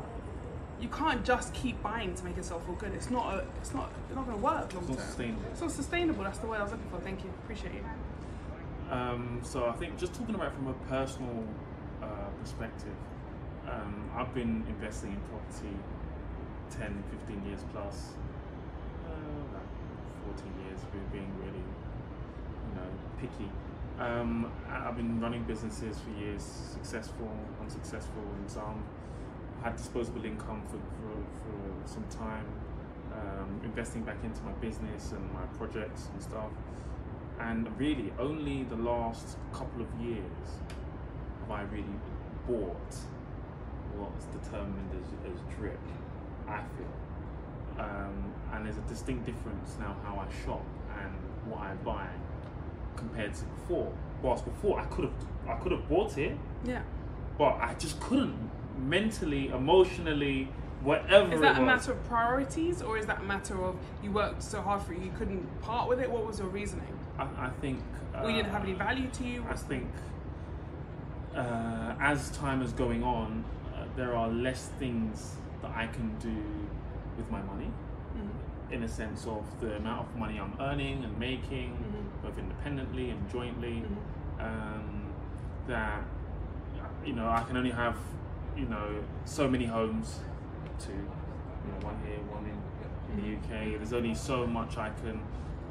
You 0.79 0.87
can't 0.89 1.25
just 1.25 1.53
keep 1.53 1.81
buying 1.83 2.15
to 2.15 2.23
make 2.23 2.37
yourself 2.37 2.65
feel 2.65 2.75
good. 2.75 2.93
It's 2.93 3.09
not 3.09 3.33
a. 3.33 3.37
It's 3.59 3.73
not. 3.73 3.91
It's 4.07 4.15
not 4.15 4.25
going 4.25 4.37
to 4.37 4.43
work 4.43 4.73
long 4.73 4.83
It's 4.83 4.89
not 4.89 4.97
term. 4.97 5.07
sustainable. 5.07 5.43
It's 5.51 5.61
not 5.61 5.71
sustainable. 5.71 6.23
That's 6.23 6.37
the 6.39 6.47
word 6.47 6.59
I 6.59 6.63
was 6.63 6.71
looking 6.71 6.89
for. 6.89 6.99
Thank 6.99 7.23
you. 7.23 7.29
Appreciate 7.43 7.73
you. 7.73 7.83
Um, 8.91 9.39
so 9.43 9.67
I 9.67 9.73
think 9.73 9.97
just 9.97 10.13
talking 10.13 10.35
about 10.35 10.53
from 10.53 10.67
a 10.67 10.73
personal 10.89 11.43
uh, 12.01 12.07
perspective, 12.41 12.95
um, 13.69 14.09
I've 14.15 14.33
been 14.33 14.63
investing 14.67 15.11
in 15.11 15.19
property 15.29 15.75
10, 16.71 17.03
15 17.27 17.45
years 17.45 17.59
plus, 17.71 18.13
uh, 19.05 19.11
like 19.53 20.35
14 20.35 20.53
years, 20.65 20.79
being 21.11 21.31
really, 21.43 21.59
you 21.59 22.75
know, 22.75 22.89
picky. 23.19 23.51
Um, 23.99 24.51
I've 24.71 24.95
been 24.95 25.19
running 25.19 25.43
businesses 25.43 25.97
for 25.99 26.09
years, 26.23 26.41
successful, 26.41 27.29
unsuccessful, 27.61 28.23
and 28.39 28.49
some 28.49 28.83
had 29.63 29.75
disposable 29.75 30.25
income 30.25 30.61
for, 30.67 30.77
for, 30.77 31.15
for 31.41 31.87
some 31.87 32.03
time, 32.09 32.45
um, 33.13 33.59
investing 33.63 34.03
back 34.03 34.17
into 34.23 34.41
my 34.43 34.51
business 34.53 35.11
and 35.11 35.33
my 35.33 35.43
projects 35.57 36.07
and 36.13 36.21
stuff. 36.21 36.51
And 37.39 37.67
really, 37.77 38.11
only 38.19 38.63
the 38.63 38.75
last 38.75 39.37
couple 39.53 39.81
of 39.81 39.87
years 40.01 40.47
have 41.41 41.51
I 41.51 41.61
really 41.63 41.85
bought 42.47 42.95
what's 43.95 44.25
determined 44.25 44.91
as, 44.93 45.31
as 45.31 45.39
drip, 45.57 45.79
I 46.47 46.61
feel. 46.77 47.83
Um, 47.83 48.33
and 48.53 48.65
there's 48.65 48.77
a 48.77 48.81
distinct 48.81 49.25
difference 49.25 49.75
now 49.79 49.95
how 50.03 50.15
I 50.19 50.45
shop 50.45 50.65
and 51.01 51.13
what 51.51 51.61
I 51.61 51.73
buy 51.75 52.07
compared 52.97 53.33
to 53.35 53.45
before. 53.45 53.91
Whilst 54.21 54.43
before 54.43 54.79
I 54.79 54.85
could 54.85 55.05
have 55.05 55.13
I 55.47 55.55
could 55.55 55.71
have 55.71 55.87
bought 55.87 56.17
it, 56.17 56.37
Yeah. 56.65 56.81
but 57.37 57.55
I 57.61 57.73
just 57.79 57.99
couldn't 58.01 58.49
mentally, 58.79 59.49
emotionally, 59.49 60.47
whatever. 60.81 61.33
Is 61.33 61.41
that 61.41 61.57
a 61.59 61.61
matter 61.61 61.91
of 61.91 62.03
priorities, 62.05 62.81
or 62.81 62.97
is 62.97 63.05
that 63.05 63.19
a 63.19 63.23
matter 63.23 63.63
of 63.63 63.75
you 64.03 64.11
worked 64.11 64.41
so 64.43 64.61
hard 64.61 64.81
for 64.81 64.93
it 64.93 65.01
you 65.01 65.11
couldn't 65.17 65.61
part 65.61 65.89
with 65.89 65.99
it? 65.99 66.09
What 66.09 66.25
was 66.25 66.39
your 66.39 66.47
reasoning? 66.49 66.87
I, 67.17 67.23
I 67.23 67.49
think. 67.61 67.79
Uh, 68.15 68.23
or 68.23 68.31
didn't 68.31 68.49
have 68.51 68.63
any 68.63 68.73
value 68.73 69.07
to 69.09 69.23
you? 69.23 69.45
I 69.49 69.53
think 69.55 69.87
uh, 71.35 71.93
as 71.99 72.29
time 72.31 72.61
is 72.61 72.71
going 72.73 73.03
on, 73.03 73.43
uh, 73.75 73.83
there 73.95 74.15
are 74.15 74.29
less 74.29 74.69
things 74.79 75.35
that 75.61 75.71
I 75.75 75.87
can 75.87 76.15
do 76.19 76.35
with 77.17 77.29
my 77.29 77.41
money. 77.41 77.71
Mhm. 78.15 78.73
In 78.73 78.83
a 78.83 78.87
sense 78.87 79.25
of 79.25 79.43
the 79.61 79.75
amount 79.77 80.07
of 80.07 80.15
money 80.15 80.39
I'm 80.39 80.53
earning 80.59 81.03
and 81.03 81.17
making, 81.17 81.71
Mhm. 81.73 82.23
both 82.23 82.37
independently 82.37 83.09
and 83.09 83.29
jointly, 83.29 83.83
Mhm. 83.83 84.45
um, 84.45 85.05
that 85.67 86.01
you 87.05 87.13
know 87.13 87.27
I 87.29 87.43
can 87.43 87.57
only 87.57 87.71
have 87.71 87.95
you 88.59 88.67
know 88.67 89.03
so 89.25 89.47
many 89.47 89.65
homes 89.65 90.19
to 90.79 90.91
you 90.91 91.71
know 91.71 91.87
one 91.87 91.97
here, 92.05 92.19
one 92.29 92.45
in, 92.45 92.57
in 93.11 93.15
the 93.23 93.37
UK. 93.37 93.79
There's 93.79 93.93
only 93.93 94.15
so 94.15 94.45
much 94.45 94.77
I 94.77 94.89
can, 95.01 95.19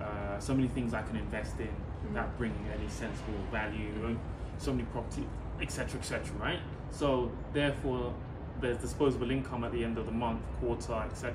uh, 0.02 0.38
so 0.38 0.54
many 0.54 0.68
things 0.68 0.94
I 0.94 1.02
can 1.02 1.16
invest 1.16 1.58
in 1.60 1.68
that 2.14 2.36
bring 2.38 2.54
any 2.72 2.88
sensible 2.88 3.40
value. 3.50 3.92
and 4.06 4.18
So 4.58 4.72
many 4.72 4.84
property, 4.84 5.26
etc., 5.60 6.00
etc. 6.00 6.34
Right. 6.38 6.60
So 6.90 7.30
therefore, 7.52 8.14
there's 8.60 8.78
disposable 8.78 9.30
income 9.30 9.64
at 9.64 9.72
the 9.72 9.84
end 9.84 9.98
of 9.98 10.06
the 10.06 10.12
month, 10.12 10.40
quarter, 10.60 10.94
etc. 10.94 11.34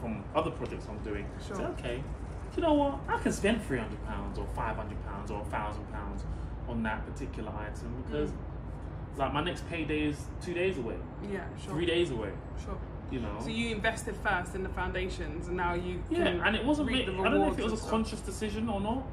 From 0.00 0.24
other 0.34 0.50
projects 0.50 0.86
I'm 0.88 0.98
doing. 0.98 1.26
Sure. 1.46 1.56
So 1.56 1.62
okay, 1.78 2.02
you 2.56 2.62
know 2.62 2.74
what? 2.74 2.98
I 3.08 3.18
can 3.18 3.32
spend 3.32 3.64
three 3.64 3.78
hundred 3.78 4.04
pounds 4.06 4.38
or 4.38 4.46
five 4.54 4.76
hundred 4.76 5.02
pounds 5.06 5.30
or 5.30 5.44
thousand 5.46 5.90
pounds 5.92 6.24
on 6.68 6.82
that 6.82 7.06
particular 7.06 7.52
item 7.52 8.02
because, 8.04 8.30
like, 9.16 9.32
my 9.32 9.42
next 9.42 9.68
payday 9.68 10.02
is 10.08 10.16
two 10.44 10.54
days 10.54 10.78
away, 10.78 10.96
Yeah, 11.32 11.44
sure. 11.62 11.74
three 11.74 11.86
days 11.86 12.10
away. 12.10 12.30
Sure. 12.64 12.76
You 13.10 13.20
know. 13.20 13.36
So 13.40 13.48
you 13.48 13.70
invested 13.74 14.16
first 14.16 14.54
in 14.54 14.62
the 14.62 14.68
foundations, 14.70 15.46
and 15.48 15.56
now 15.56 15.74
you 15.74 16.02
Yeah, 16.10 16.26
and 16.26 16.56
it 16.56 16.64
wasn't. 16.64 16.88
reap 16.88 17.06
Really, 17.06 17.16
the 17.18 17.22
I 17.22 17.30
don't 17.30 17.40
know 17.40 17.52
if 17.52 17.58
it 17.58 17.64
was 17.64 17.72
a 17.72 17.76
stuff. 17.76 17.90
conscious 17.90 18.20
decision 18.20 18.68
or 18.68 18.80
not, 18.80 19.06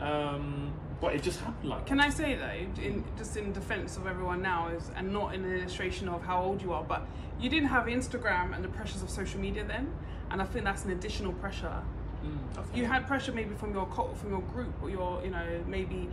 um, 0.00 0.72
but 1.00 1.14
it 1.14 1.22
just 1.22 1.40
happened 1.40 1.70
like. 1.70 1.86
Can 1.86 2.00
I 2.00 2.10
say 2.10 2.34
though, 2.34 2.82
in, 2.82 3.02
just 3.16 3.36
in 3.36 3.52
defense 3.52 3.96
of 3.96 4.06
everyone 4.06 4.42
now, 4.42 4.68
is 4.68 4.90
and 4.94 5.12
not 5.12 5.34
in 5.34 5.44
an 5.44 5.52
illustration 5.58 6.08
of 6.08 6.22
how 6.22 6.42
old 6.42 6.60
you 6.62 6.72
are, 6.74 6.84
but 6.84 7.06
you 7.40 7.48
didn't 7.48 7.68
have 7.70 7.86
Instagram 7.86 8.54
and 8.54 8.62
the 8.62 8.68
pressures 8.68 9.02
of 9.02 9.08
social 9.10 9.40
media 9.40 9.64
then, 9.64 9.90
and 10.30 10.42
I 10.42 10.44
think 10.44 10.64
that's 10.66 10.84
an 10.84 10.90
additional 10.90 11.32
pressure 11.34 11.82
Mm. 12.22 12.76
You 12.76 12.84
had 12.84 13.06
pressure 13.06 13.32
maybe 13.32 13.54
from 13.54 13.72
your 13.72 13.86
from 14.14 14.28
your 14.28 14.42
group 14.42 14.74
or 14.82 14.90
your 14.90 15.22
you 15.24 15.30
know 15.30 15.46
maybe 15.66 16.06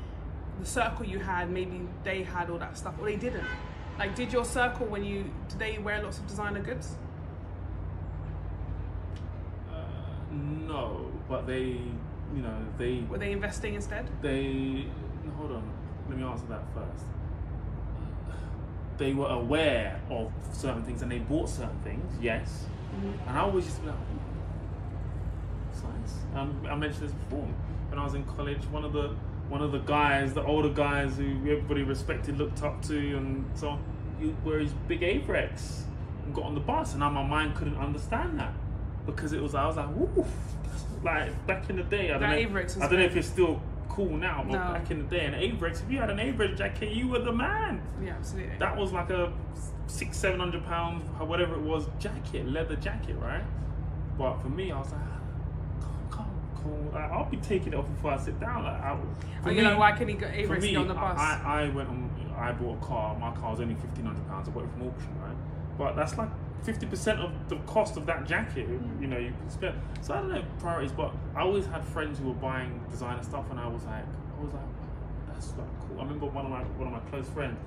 the 0.59 0.65
circle 0.65 1.05
you 1.05 1.19
had 1.19 1.49
maybe 1.49 1.81
they 2.03 2.23
had 2.23 2.49
all 2.49 2.57
that 2.59 2.77
stuff 2.77 2.95
or 2.99 3.05
they 3.05 3.15
didn't. 3.15 3.45
Like, 3.99 4.15
did 4.15 4.31
your 4.31 4.45
circle 4.45 4.85
when 4.85 5.03
you 5.03 5.31
did 5.49 5.59
they 5.59 5.77
wear 5.79 6.01
lots 6.03 6.19
of 6.19 6.27
designer 6.27 6.59
goods? 6.61 6.95
Uh, 9.71 9.75
no, 10.67 11.11
but 11.27 11.47
they, 11.47 11.79
you 12.35 12.41
know, 12.41 12.57
they 12.77 13.03
Were 13.09 13.17
they 13.17 13.31
investing 13.31 13.73
instead? 13.75 14.07
they 14.21 14.85
hold 15.37 15.51
on 15.51 15.63
let 16.09 16.17
me 16.17 16.23
answer 16.23 16.45
that 16.47 16.63
first 16.73 17.03
they 18.97 19.13
were 19.13 19.27
aware 19.27 19.99
of 20.09 20.31
certain 20.53 20.81
things 20.83 21.01
and 21.01 21.11
they 21.11 21.19
bought 21.19 21.49
certain 21.49 21.77
things 21.83 22.11
yes 22.21 22.65
and 23.27 23.37
i 23.37 23.41
always 23.41 23.65
just 23.65 23.83
like 23.83 23.93
"It's 25.71 25.83
nice 25.83 26.15
um, 26.35 26.65
i 26.69 26.75
mentioned 26.75 27.03
this 27.09 27.11
before 27.11 27.45
when 27.89 27.99
i 27.99 28.03
was 28.03 28.13
in 28.15 28.23
college 28.23 28.63
one 28.71 28.85
of 28.85 28.93
the 28.93 29.13
one 29.49 29.61
of 29.61 29.71
the 29.71 29.79
guys 29.79 30.33
the 30.33 30.43
older 30.43 30.69
guys 30.69 31.17
who 31.17 31.25
everybody 31.49 31.83
respected 31.83 32.37
looked 32.37 32.63
up 32.63 32.81
to 32.81 32.97
and 33.17 33.45
so 33.55 33.69
on 33.69 33.83
he 34.19 34.33
wear 34.43 34.59
his 34.59 34.73
big 34.87 35.01
Avirex 35.01 35.81
and 36.25 36.33
got 36.35 36.43
on 36.45 36.53
the 36.53 36.59
bus 36.59 36.91
and 36.91 36.99
now 36.99 37.09
my 37.09 37.23
mind 37.25 37.55
couldn't 37.55 37.77
understand 37.77 38.39
that 38.39 38.53
because 39.05 39.31
it 39.33 39.41
was 39.41 39.55
i 39.55 39.65
was 39.65 39.77
like 39.77 39.87
woof 39.95 40.27
like 41.03 41.47
back 41.47 41.69
in 41.69 41.75
the 41.77 41.83
day 41.83 42.05
i 42.11 42.17
don't, 42.17 42.21
That 42.21 42.27
know, 42.51 42.59
I 42.83 42.87
don't 42.89 42.99
know 42.99 43.05
if 43.05 43.15
it's 43.15 43.27
still 43.27 43.61
cool 43.89 44.09
now 44.17 44.43
but 44.47 44.53
No. 44.53 44.73
back 44.73 44.91
in 44.91 44.99
the 44.99 45.05
day 45.15 45.25
an 45.25 45.33
Avirex 45.33 45.81
if 45.83 45.89
you 45.91 45.97
had 45.99 46.09
an 46.09 46.17
Avirex 46.17 46.57
jacket 46.57 46.91
you 46.91 47.07
were 47.07 47.19
the 47.19 47.31
man 47.31 47.81
Yeah, 48.03 48.11
absolutely. 48.15 48.57
that 48.59 48.75
was 48.75 48.91
like 48.91 49.09
a 49.09 49.31
six, 49.87 50.17
seven 50.17 50.39
hundred 50.39 50.65
pound, 50.65 51.01
whatever 51.27 51.55
it 51.55 51.61
was, 51.61 51.87
jacket, 51.97 52.45
leather 52.47 52.75
jacket, 52.75 53.15
right? 53.21 53.41
But 54.17 54.37
for 54.41 54.49
me, 54.49 54.69
I 54.71 54.77
was 54.79 54.91
like, 54.91 54.99
cool. 56.63 56.91
Like, 56.93 57.11
I'll 57.11 57.29
be 57.29 57.37
taking 57.37 57.73
it 57.73 57.75
off 57.75 57.87
before 57.87 58.11
I 58.11 58.17
sit 58.17 58.39
down. 58.39 58.63
Like, 58.63 58.81
I, 58.81 58.97
for 59.41 59.49
oh, 59.49 59.51
you 59.51 59.57
me, 59.57 59.63
know 59.63 59.77
why 59.77 59.91
can 59.91 60.07
he 60.07 60.15
go 60.15 60.27
for 60.27 60.33
Avery 60.33 60.75
on 60.75 60.87
the 60.87 60.93
bus? 60.93 61.17
I, 61.17 61.41
I 61.45 61.69
went 61.69 61.89
on. 61.89 62.09
I 62.37 62.51
bought 62.51 62.77
a 62.77 62.85
car. 62.85 63.17
My 63.17 63.31
car 63.31 63.51
was 63.51 63.61
only 63.61 63.75
fifteen 63.75 64.05
hundred 64.05 64.27
pounds. 64.27 64.47
I 64.47 64.51
bought 64.51 64.63
it 64.63 64.71
from 64.71 64.87
auction, 64.87 65.09
right? 65.21 65.35
But 65.77 65.95
that's 65.95 66.17
like 66.17 66.29
fifty 66.63 66.85
percent 66.85 67.19
of 67.19 67.31
the 67.49 67.55
cost 67.67 67.97
of 67.97 68.05
that 68.05 68.27
jacket. 68.27 68.69
Mm. 68.69 69.01
You 69.01 69.07
know, 69.07 69.17
you 69.17 69.31
can 69.31 69.49
spend. 69.49 69.75
So 70.01 70.13
I 70.13 70.17
don't 70.21 70.31
know 70.31 70.43
priorities, 70.59 70.91
but 70.91 71.13
I 71.35 71.41
always 71.41 71.65
had 71.65 71.83
friends 71.83 72.19
who 72.19 72.27
were 72.27 72.33
buying 72.33 72.83
designer 72.89 73.23
stuff, 73.23 73.45
and 73.49 73.59
I 73.59 73.67
was 73.67 73.83
like, 73.85 74.05
I 74.37 74.43
was 74.43 74.53
like, 74.53 74.63
that's 75.33 75.49
like 75.57 75.67
cool. 75.87 75.99
I 75.99 76.03
remember 76.03 76.27
one 76.27 76.45
of 76.45 76.51
my 76.51 76.61
one 76.61 76.93
of 76.93 76.93
my 76.93 77.09
close 77.09 77.29
friends. 77.29 77.57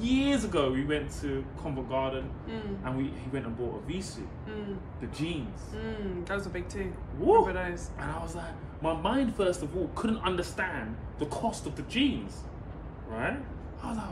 Years 0.00 0.44
ago, 0.44 0.70
we 0.70 0.84
went 0.84 1.10
to 1.20 1.44
Covent 1.60 1.88
Garden, 1.88 2.30
Mm, 2.48 2.86
and 2.86 2.96
we 2.96 3.04
he 3.04 3.28
went 3.32 3.46
and 3.46 3.56
bought 3.56 3.86
Evisu, 3.86 4.24
mm, 4.48 4.76
the 5.00 5.06
jeans. 5.08 5.60
mm. 5.74 6.28
was 6.28 6.46
a 6.46 6.50
big 6.50 6.68
too. 6.68 6.92
Woo! 7.18 7.52
Those? 7.52 7.90
And 7.98 8.10
I 8.10 8.22
was 8.22 8.34
like, 8.36 8.52
my 8.80 8.94
mind 8.94 9.34
first 9.34 9.62
of 9.62 9.76
all 9.76 9.90
couldn't 9.96 10.18
understand 10.22 10.94
the 11.18 11.26
cost 11.26 11.66
of 11.66 11.74
the 11.74 11.82
jeans, 11.82 12.44
right? 13.08 13.38
I 13.82 13.88
was 13.88 13.96
like, 13.96 14.06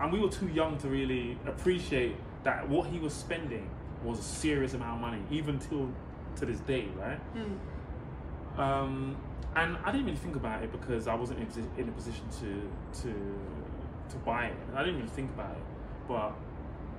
and 0.00 0.12
we 0.12 0.20
were 0.20 0.28
too 0.30 0.48
young 0.48 0.78
to 0.78 0.88
really 0.88 1.36
appreciate 1.46 2.14
that 2.44 2.68
what 2.68 2.86
he 2.88 2.98
was 2.98 3.12
spending 3.12 3.68
was 4.04 4.18
a 4.18 4.22
serious 4.22 4.74
amount 4.74 4.94
of 4.94 5.00
money, 5.00 5.22
even 5.30 5.58
till 5.58 5.90
to 6.36 6.46
this 6.46 6.60
day, 6.60 6.88
right? 6.96 7.20
Mm. 7.36 8.58
Um, 8.58 9.16
and 9.56 9.76
I 9.84 9.90
didn't 9.90 10.06
really 10.06 10.16
think 10.18 10.36
about 10.36 10.62
it 10.62 10.70
because 10.70 11.08
I 11.08 11.14
wasn't 11.14 11.40
in, 11.40 11.46
a 11.46 11.48
posi- 11.50 11.78
in 11.78 11.88
a 11.88 11.92
position 11.92 12.24
to 12.40 13.02
to 13.02 13.14
to 14.10 14.16
buy 14.18 14.46
it. 14.46 14.56
I 14.74 14.80
didn't 14.80 14.96
really 14.96 15.08
think 15.08 15.30
about 15.30 15.52
it. 15.52 15.62
But 16.08 16.32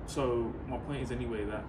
so 0.06 0.52
my 0.68 0.78
point 0.78 1.02
is 1.02 1.10
anyway 1.10 1.44
that 1.44 1.64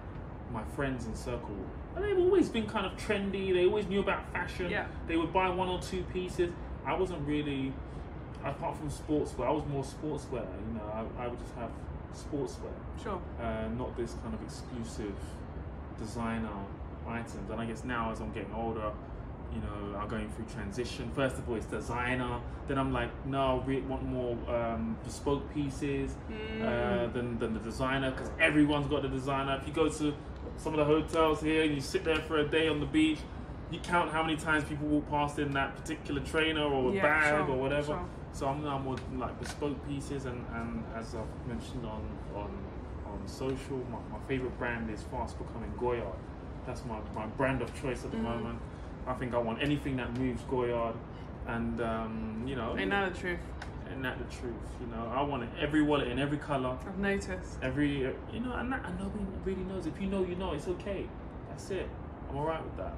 my 0.52 0.62
friends 0.76 1.06
in 1.06 1.14
circle, 1.14 1.56
and 1.96 2.04
they've 2.04 2.18
always 2.18 2.48
been 2.48 2.66
kind 2.66 2.86
of 2.86 2.92
trendy. 2.96 3.52
They 3.52 3.66
always 3.66 3.86
knew 3.86 4.00
about 4.00 4.30
fashion. 4.32 4.70
Yeah. 4.70 4.86
They 5.06 5.16
would 5.16 5.32
buy 5.32 5.48
one 5.48 5.68
or 5.68 5.80
two 5.80 6.02
pieces. 6.12 6.50
I 6.84 6.94
wasn't 6.94 7.26
really, 7.26 7.72
apart 8.44 8.76
from 8.76 8.90
sportswear, 8.90 9.46
I 9.46 9.50
was 9.50 9.64
more 9.66 9.84
sportswear. 9.84 10.44
You 10.44 10.74
know, 10.74 11.06
I, 11.18 11.24
I 11.24 11.28
would 11.28 11.38
just 11.38 11.54
have 11.54 11.70
sportswear 12.14 12.72
Sure. 13.02 13.20
uh, 13.40 13.68
not 13.76 13.96
this 13.96 14.14
kind 14.22 14.34
of 14.34 14.42
exclusive 14.42 15.14
designer 15.98 16.48
items. 17.08 17.50
And 17.50 17.60
I 17.60 17.64
guess 17.66 17.84
now 17.84 18.10
as 18.12 18.20
I'm 18.20 18.32
getting 18.32 18.52
older, 18.54 18.90
you 19.54 19.60
know, 19.60 19.96
I'm 19.98 20.08
going 20.08 20.28
through 20.30 20.46
transition. 20.46 21.10
First 21.14 21.38
of 21.38 21.48
all, 21.48 21.54
it's 21.54 21.66
designer. 21.66 22.40
Then 22.66 22.78
I'm 22.78 22.92
like, 22.92 23.10
no, 23.26 23.60
I 23.62 23.66
really 23.66 23.82
want 23.82 24.02
more 24.04 24.36
um, 24.54 24.96
bespoke 25.04 25.52
pieces 25.54 26.16
uh, 26.60 26.64
Mm. 26.64 27.12
than, 27.12 27.38
than 27.38 27.54
the 27.54 27.60
designer 27.60 28.10
because 28.10 28.30
everyone's 28.40 28.86
got 28.88 29.02
the 29.02 29.08
designer. 29.08 29.58
If 29.60 29.66
you 29.68 29.72
go 29.74 29.88
to 29.88 30.14
some 30.56 30.72
of 30.72 30.78
the 30.78 30.84
hotels 30.84 31.40
here 31.40 31.62
and 31.64 31.74
you 31.74 31.80
sit 31.80 32.04
there 32.04 32.16
for 32.20 32.38
a 32.38 32.44
day 32.48 32.68
on 32.68 32.80
the 32.80 32.86
beach, 32.86 33.18
you 33.70 33.80
count 33.80 34.10
how 34.10 34.22
many 34.22 34.36
times 34.36 34.64
people 34.64 34.86
walk 34.86 35.08
past 35.10 35.38
in 35.38 35.52
that 35.52 35.76
particular 35.76 36.20
trainer 36.22 36.62
or 36.64 36.92
Yeah, 36.92 37.02
bag 37.02 37.46
sure, 37.46 37.54
or 37.54 37.60
whatever. 37.60 37.84
sure. 37.94 38.08
So 38.32 38.48
I'm 38.48 38.62
now 38.64 38.78
more 38.78 38.96
like 39.16 39.38
bespoke 39.40 39.78
pieces, 39.88 40.24
and, 40.26 40.44
and 40.54 40.84
as 40.96 41.14
I've 41.14 41.46
mentioned 41.48 41.86
on 41.86 42.02
on 42.34 42.50
on 43.06 43.28
social, 43.28 43.78
my, 43.92 43.98
my 44.10 44.18
favorite 44.26 44.56
brand 44.58 44.90
is 44.90 45.02
fast 45.04 45.38
becoming 45.38 45.72
Goyard. 45.78 46.18
That's 46.66 46.84
my, 46.84 46.98
my 47.14 47.26
brand 47.26 47.62
of 47.62 47.70
choice 47.80 48.04
at 48.04 48.10
the 48.10 48.16
Mhm. 48.16 48.22
moment. 48.22 48.58
I 49.06 49.14
think 49.14 49.34
I 49.34 49.38
want 49.38 49.62
anything 49.62 49.96
that 49.96 50.16
moves 50.18 50.40
Goyard, 50.42 50.94
and 51.46 51.80
um, 51.80 52.44
you 52.46 52.56
know, 52.56 52.76
Ain't 52.78 52.90
that 52.90 53.12
the 53.14 53.20
truth? 53.20 53.40
and 53.90 54.04
that 54.04 54.18
the 54.18 54.24
truth. 54.24 54.54
You 54.80 54.86
know, 54.86 55.12
I 55.14 55.22
want 55.22 55.42
it 55.42 55.50
every 55.60 55.82
wallet 55.82 56.08
in 56.08 56.18
every 56.18 56.38
color, 56.38 56.76
I've 56.86 56.98
noticed. 56.98 57.58
every 57.62 58.06
uh, 58.06 58.10
you 58.32 58.40
know, 58.40 58.54
and, 58.54 58.72
that, 58.72 58.84
and 58.84 58.98
nobody 58.98 59.24
really 59.44 59.62
knows. 59.64 59.86
If 59.86 60.00
you 60.00 60.06
know, 60.06 60.24
you 60.24 60.36
know. 60.36 60.52
It's 60.54 60.68
okay. 60.68 61.06
That's 61.50 61.70
it. 61.70 61.88
I'm 62.30 62.36
alright 62.36 62.64
with 62.64 62.76
that. 62.78 62.94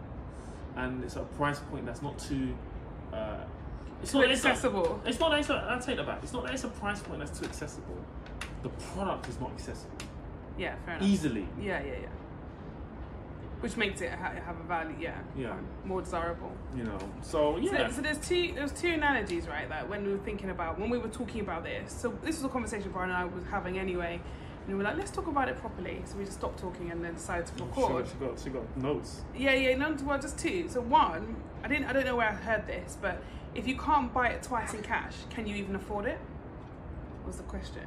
And 0.76 1.02
it's 1.02 1.16
a 1.16 1.20
price 1.22 1.58
point 1.70 1.86
that's 1.86 2.02
not 2.02 2.18
too. 2.18 2.54
Uh, 3.12 3.38
it's 4.02 4.12
not 4.14 4.20
not- 4.22 4.30
accessible. 4.30 5.00
it's 5.06 5.18
not 5.18 5.30
that 5.30 5.40
it's 5.40 5.50
a, 5.50 5.54
I'll 5.54 5.80
take 5.80 5.96
that 5.96 6.06
back. 6.06 6.20
It's 6.22 6.32
not 6.32 6.44
that 6.44 6.54
it's 6.54 6.64
a 6.64 6.68
price 6.68 7.00
point 7.00 7.18
that's 7.18 7.38
too 7.38 7.46
accessible. 7.46 7.96
The 8.62 8.68
product 8.68 9.28
is 9.28 9.40
not 9.40 9.50
accessible 9.52 9.96
Yeah, 10.58 10.74
fair 10.84 10.96
enough. 10.96 11.08
easily. 11.08 11.48
Yeah, 11.60 11.82
yeah, 11.82 11.92
yeah. 12.02 12.08
Which 13.66 13.76
makes 13.76 14.00
it 14.00 14.12
ha- 14.12 14.30
have 14.44 14.60
a 14.60 14.62
value, 14.62 14.94
yeah. 15.00 15.18
Yeah. 15.36 15.56
More 15.84 16.00
desirable. 16.00 16.52
You 16.76 16.84
know. 16.84 16.98
So 17.20 17.56
yeah. 17.56 17.88
So, 17.88 17.96
so 17.96 18.00
there's 18.00 18.18
two 18.18 18.52
there's 18.54 18.70
two 18.70 18.90
analogies, 18.90 19.48
right? 19.48 19.68
That 19.68 19.88
when 19.88 20.06
we 20.06 20.12
were 20.12 20.24
thinking 20.24 20.50
about 20.50 20.78
when 20.78 20.88
we 20.88 20.98
were 20.98 21.08
talking 21.08 21.40
about 21.40 21.64
this. 21.64 21.92
So 21.92 22.16
this 22.22 22.36
was 22.36 22.44
a 22.44 22.48
conversation 22.48 22.92
Byron 22.92 23.10
and 23.10 23.18
I 23.18 23.24
was 23.24 23.42
having 23.50 23.76
anyway, 23.76 24.20
and 24.66 24.68
we 24.68 24.74
were 24.74 24.84
like, 24.84 24.96
let's 24.96 25.10
talk 25.10 25.26
about 25.26 25.48
it 25.48 25.58
properly. 25.58 26.00
So 26.04 26.16
we 26.16 26.24
just 26.24 26.38
stopped 26.38 26.60
talking 26.60 26.92
and 26.92 27.04
then 27.04 27.14
decided 27.14 27.46
to 27.46 27.58
she, 27.58 27.64
record. 27.64 28.04
got, 28.04 28.12
she 28.12 28.18
got 28.18 28.38
she 28.44 28.50
got 28.50 28.76
notes. 28.76 29.22
Yeah, 29.34 29.54
yeah, 29.54 29.76
no, 29.76 29.96
well, 30.04 30.20
just 30.20 30.38
two. 30.38 30.68
So 30.68 30.80
one, 30.80 31.34
I 31.64 31.66
didn't, 31.66 31.86
I 31.86 31.92
don't 31.92 32.04
know 32.04 32.14
where 32.14 32.28
I 32.28 32.34
heard 32.34 32.68
this, 32.68 32.96
but 33.02 33.20
if 33.56 33.66
you 33.66 33.76
can't 33.76 34.14
buy 34.14 34.28
it 34.28 34.44
twice 34.44 34.74
in 34.74 34.82
cash, 34.82 35.14
can 35.30 35.44
you 35.44 35.56
even 35.56 35.74
afford 35.74 36.06
it? 36.06 36.20
Was 37.26 37.38
the 37.38 37.42
question. 37.42 37.82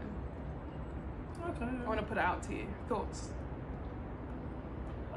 Okay. 1.52 1.72
I 1.86 1.88
want 1.88 2.02
to 2.02 2.06
put 2.06 2.18
it 2.18 2.24
out 2.24 2.44
to 2.44 2.54
you. 2.54 2.68
Thoughts? 2.90 3.30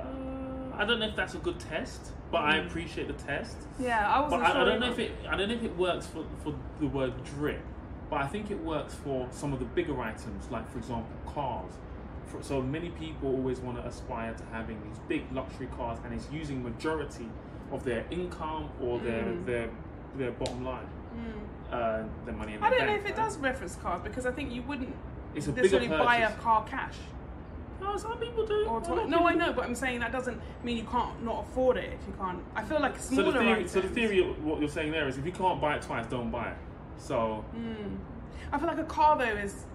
Uh, 0.03 0.77
I 0.77 0.85
don't 0.85 0.99
know 1.01 1.07
if 1.07 1.17
that's 1.17 1.35
a 1.35 1.39
good 1.39 1.59
test, 1.61 2.13
but 2.31 2.39
I 2.43 2.59
Mm. 2.59 2.67
appreciate 2.67 3.07
the 3.09 3.13
test. 3.15 3.57
Yeah, 3.79 4.11
I 4.11 4.21
wasn't 4.21 4.43
I, 4.43 4.53
sure. 4.53 4.61
I 4.61 4.65
don't 4.65 4.81
know 4.81 4.91
if 4.91 4.99
it 4.99 5.13
I 5.29 5.37
don't 5.37 5.49
know 5.49 5.55
if 5.55 5.65
it 5.65 5.77
works 5.77 6.07
for, 6.07 6.25
for 6.43 6.55
the 6.81 6.87
word 6.89 7.13
drip, 7.25 7.61
but 8.11 8.21
I 8.23 8.27
think 8.27 8.51
it 8.51 8.59
works 8.65 8.95
for 8.95 9.27
some 9.31 9.53
of 9.53 9.59
the 9.59 9.65
bigger 9.67 10.01
items, 10.01 10.51
like 10.51 10.71
for 10.71 10.79
example 10.79 11.07
cars. 11.27 11.73
For, 12.27 12.43
so 12.43 12.63
many 12.63 12.89
people 12.91 13.29
always 13.31 13.61
want 13.61 13.77
to 13.79 13.87
aspire 13.87 14.33
to 14.35 14.45
having 14.53 14.81
these 14.89 14.99
big 15.09 15.31
luxury 15.33 15.69
cars, 15.77 15.99
and 16.05 16.15
it's 16.15 16.29
using 16.33 16.63
majority 16.63 17.29
of 17.71 17.85
their 17.85 18.05
income 18.11 18.71
or 18.81 18.99
their 18.99 19.25
Mm. 19.25 19.45
their 19.47 19.69
their 20.17 20.31
bottom 20.33 20.65
line, 20.65 20.87
Mm. 21.15 21.73
uh, 21.73 22.03
their 22.25 22.35
money. 22.35 22.55
In 22.55 22.63
I 22.63 22.71
don't 22.71 22.87
know 22.87 22.95
if 22.95 23.01
it 23.05 23.09
right? 23.09 23.17
does 23.17 23.37
reference 23.39 23.77
cars 23.77 24.01
because 24.03 24.25
I 24.27 24.33
think 24.33 24.53
you 24.53 24.63
wouldn't 24.63 24.95
It's 25.35 25.47
a 25.47 25.53
necessarily 25.53 25.89
buy 25.89 26.17
a 26.19 26.33
car 26.33 26.65
cash. 26.65 26.97
No, 27.83 27.97
some 27.97 28.17
people 28.19 28.47
do. 28.47 28.65
Or 28.67 28.81
lot 28.81 29.09
no, 29.09 29.27
I 29.27 29.35
know, 29.35 29.53
but 29.53 29.65
I'm 29.65 29.75
saying 29.75 30.01
that 30.01 30.13
doesn't 30.13 30.41
mean 30.63 30.77
you 30.77 30.85
can't 30.85 31.23
not 31.25 31.43
afford 31.45 31.77
it 31.77 31.93
if 32.01 32.07
you 32.07 32.15
can't. 32.19 32.39
I 32.55 32.63
feel 32.63 32.81
like 32.81 32.99
So 32.99 33.15
smaller 33.15 33.33
the, 33.33 33.39
theory, 33.41 33.53
items. 33.53 33.71
so 33.73 33.81
the 33.81 33.89
theory 33.89 34.21
of 34.31 34.45
what 34.45 34.61
you're 34.61 34.69
saying 34.69 34.93
there 34.93 35.09
is 35.09 35.19
if 35.19 35.27
you 35.27 35.33
can't 35.33 35.61
buy 35.61 35.77
it 35.77 35.83
twice, 35.83 36.07
don't 36.07 36.31
buy 36.31 36.51
it. 36.51 36.57
So 36.99 37.45
Mm. 37.57 37.97
I 38.53 38.59
feel 38.59 38.69
like 38.69 38.79
a 38.79 38.85
car 38.85 39.19
though 39.19 39.25
is. 39.25 39.67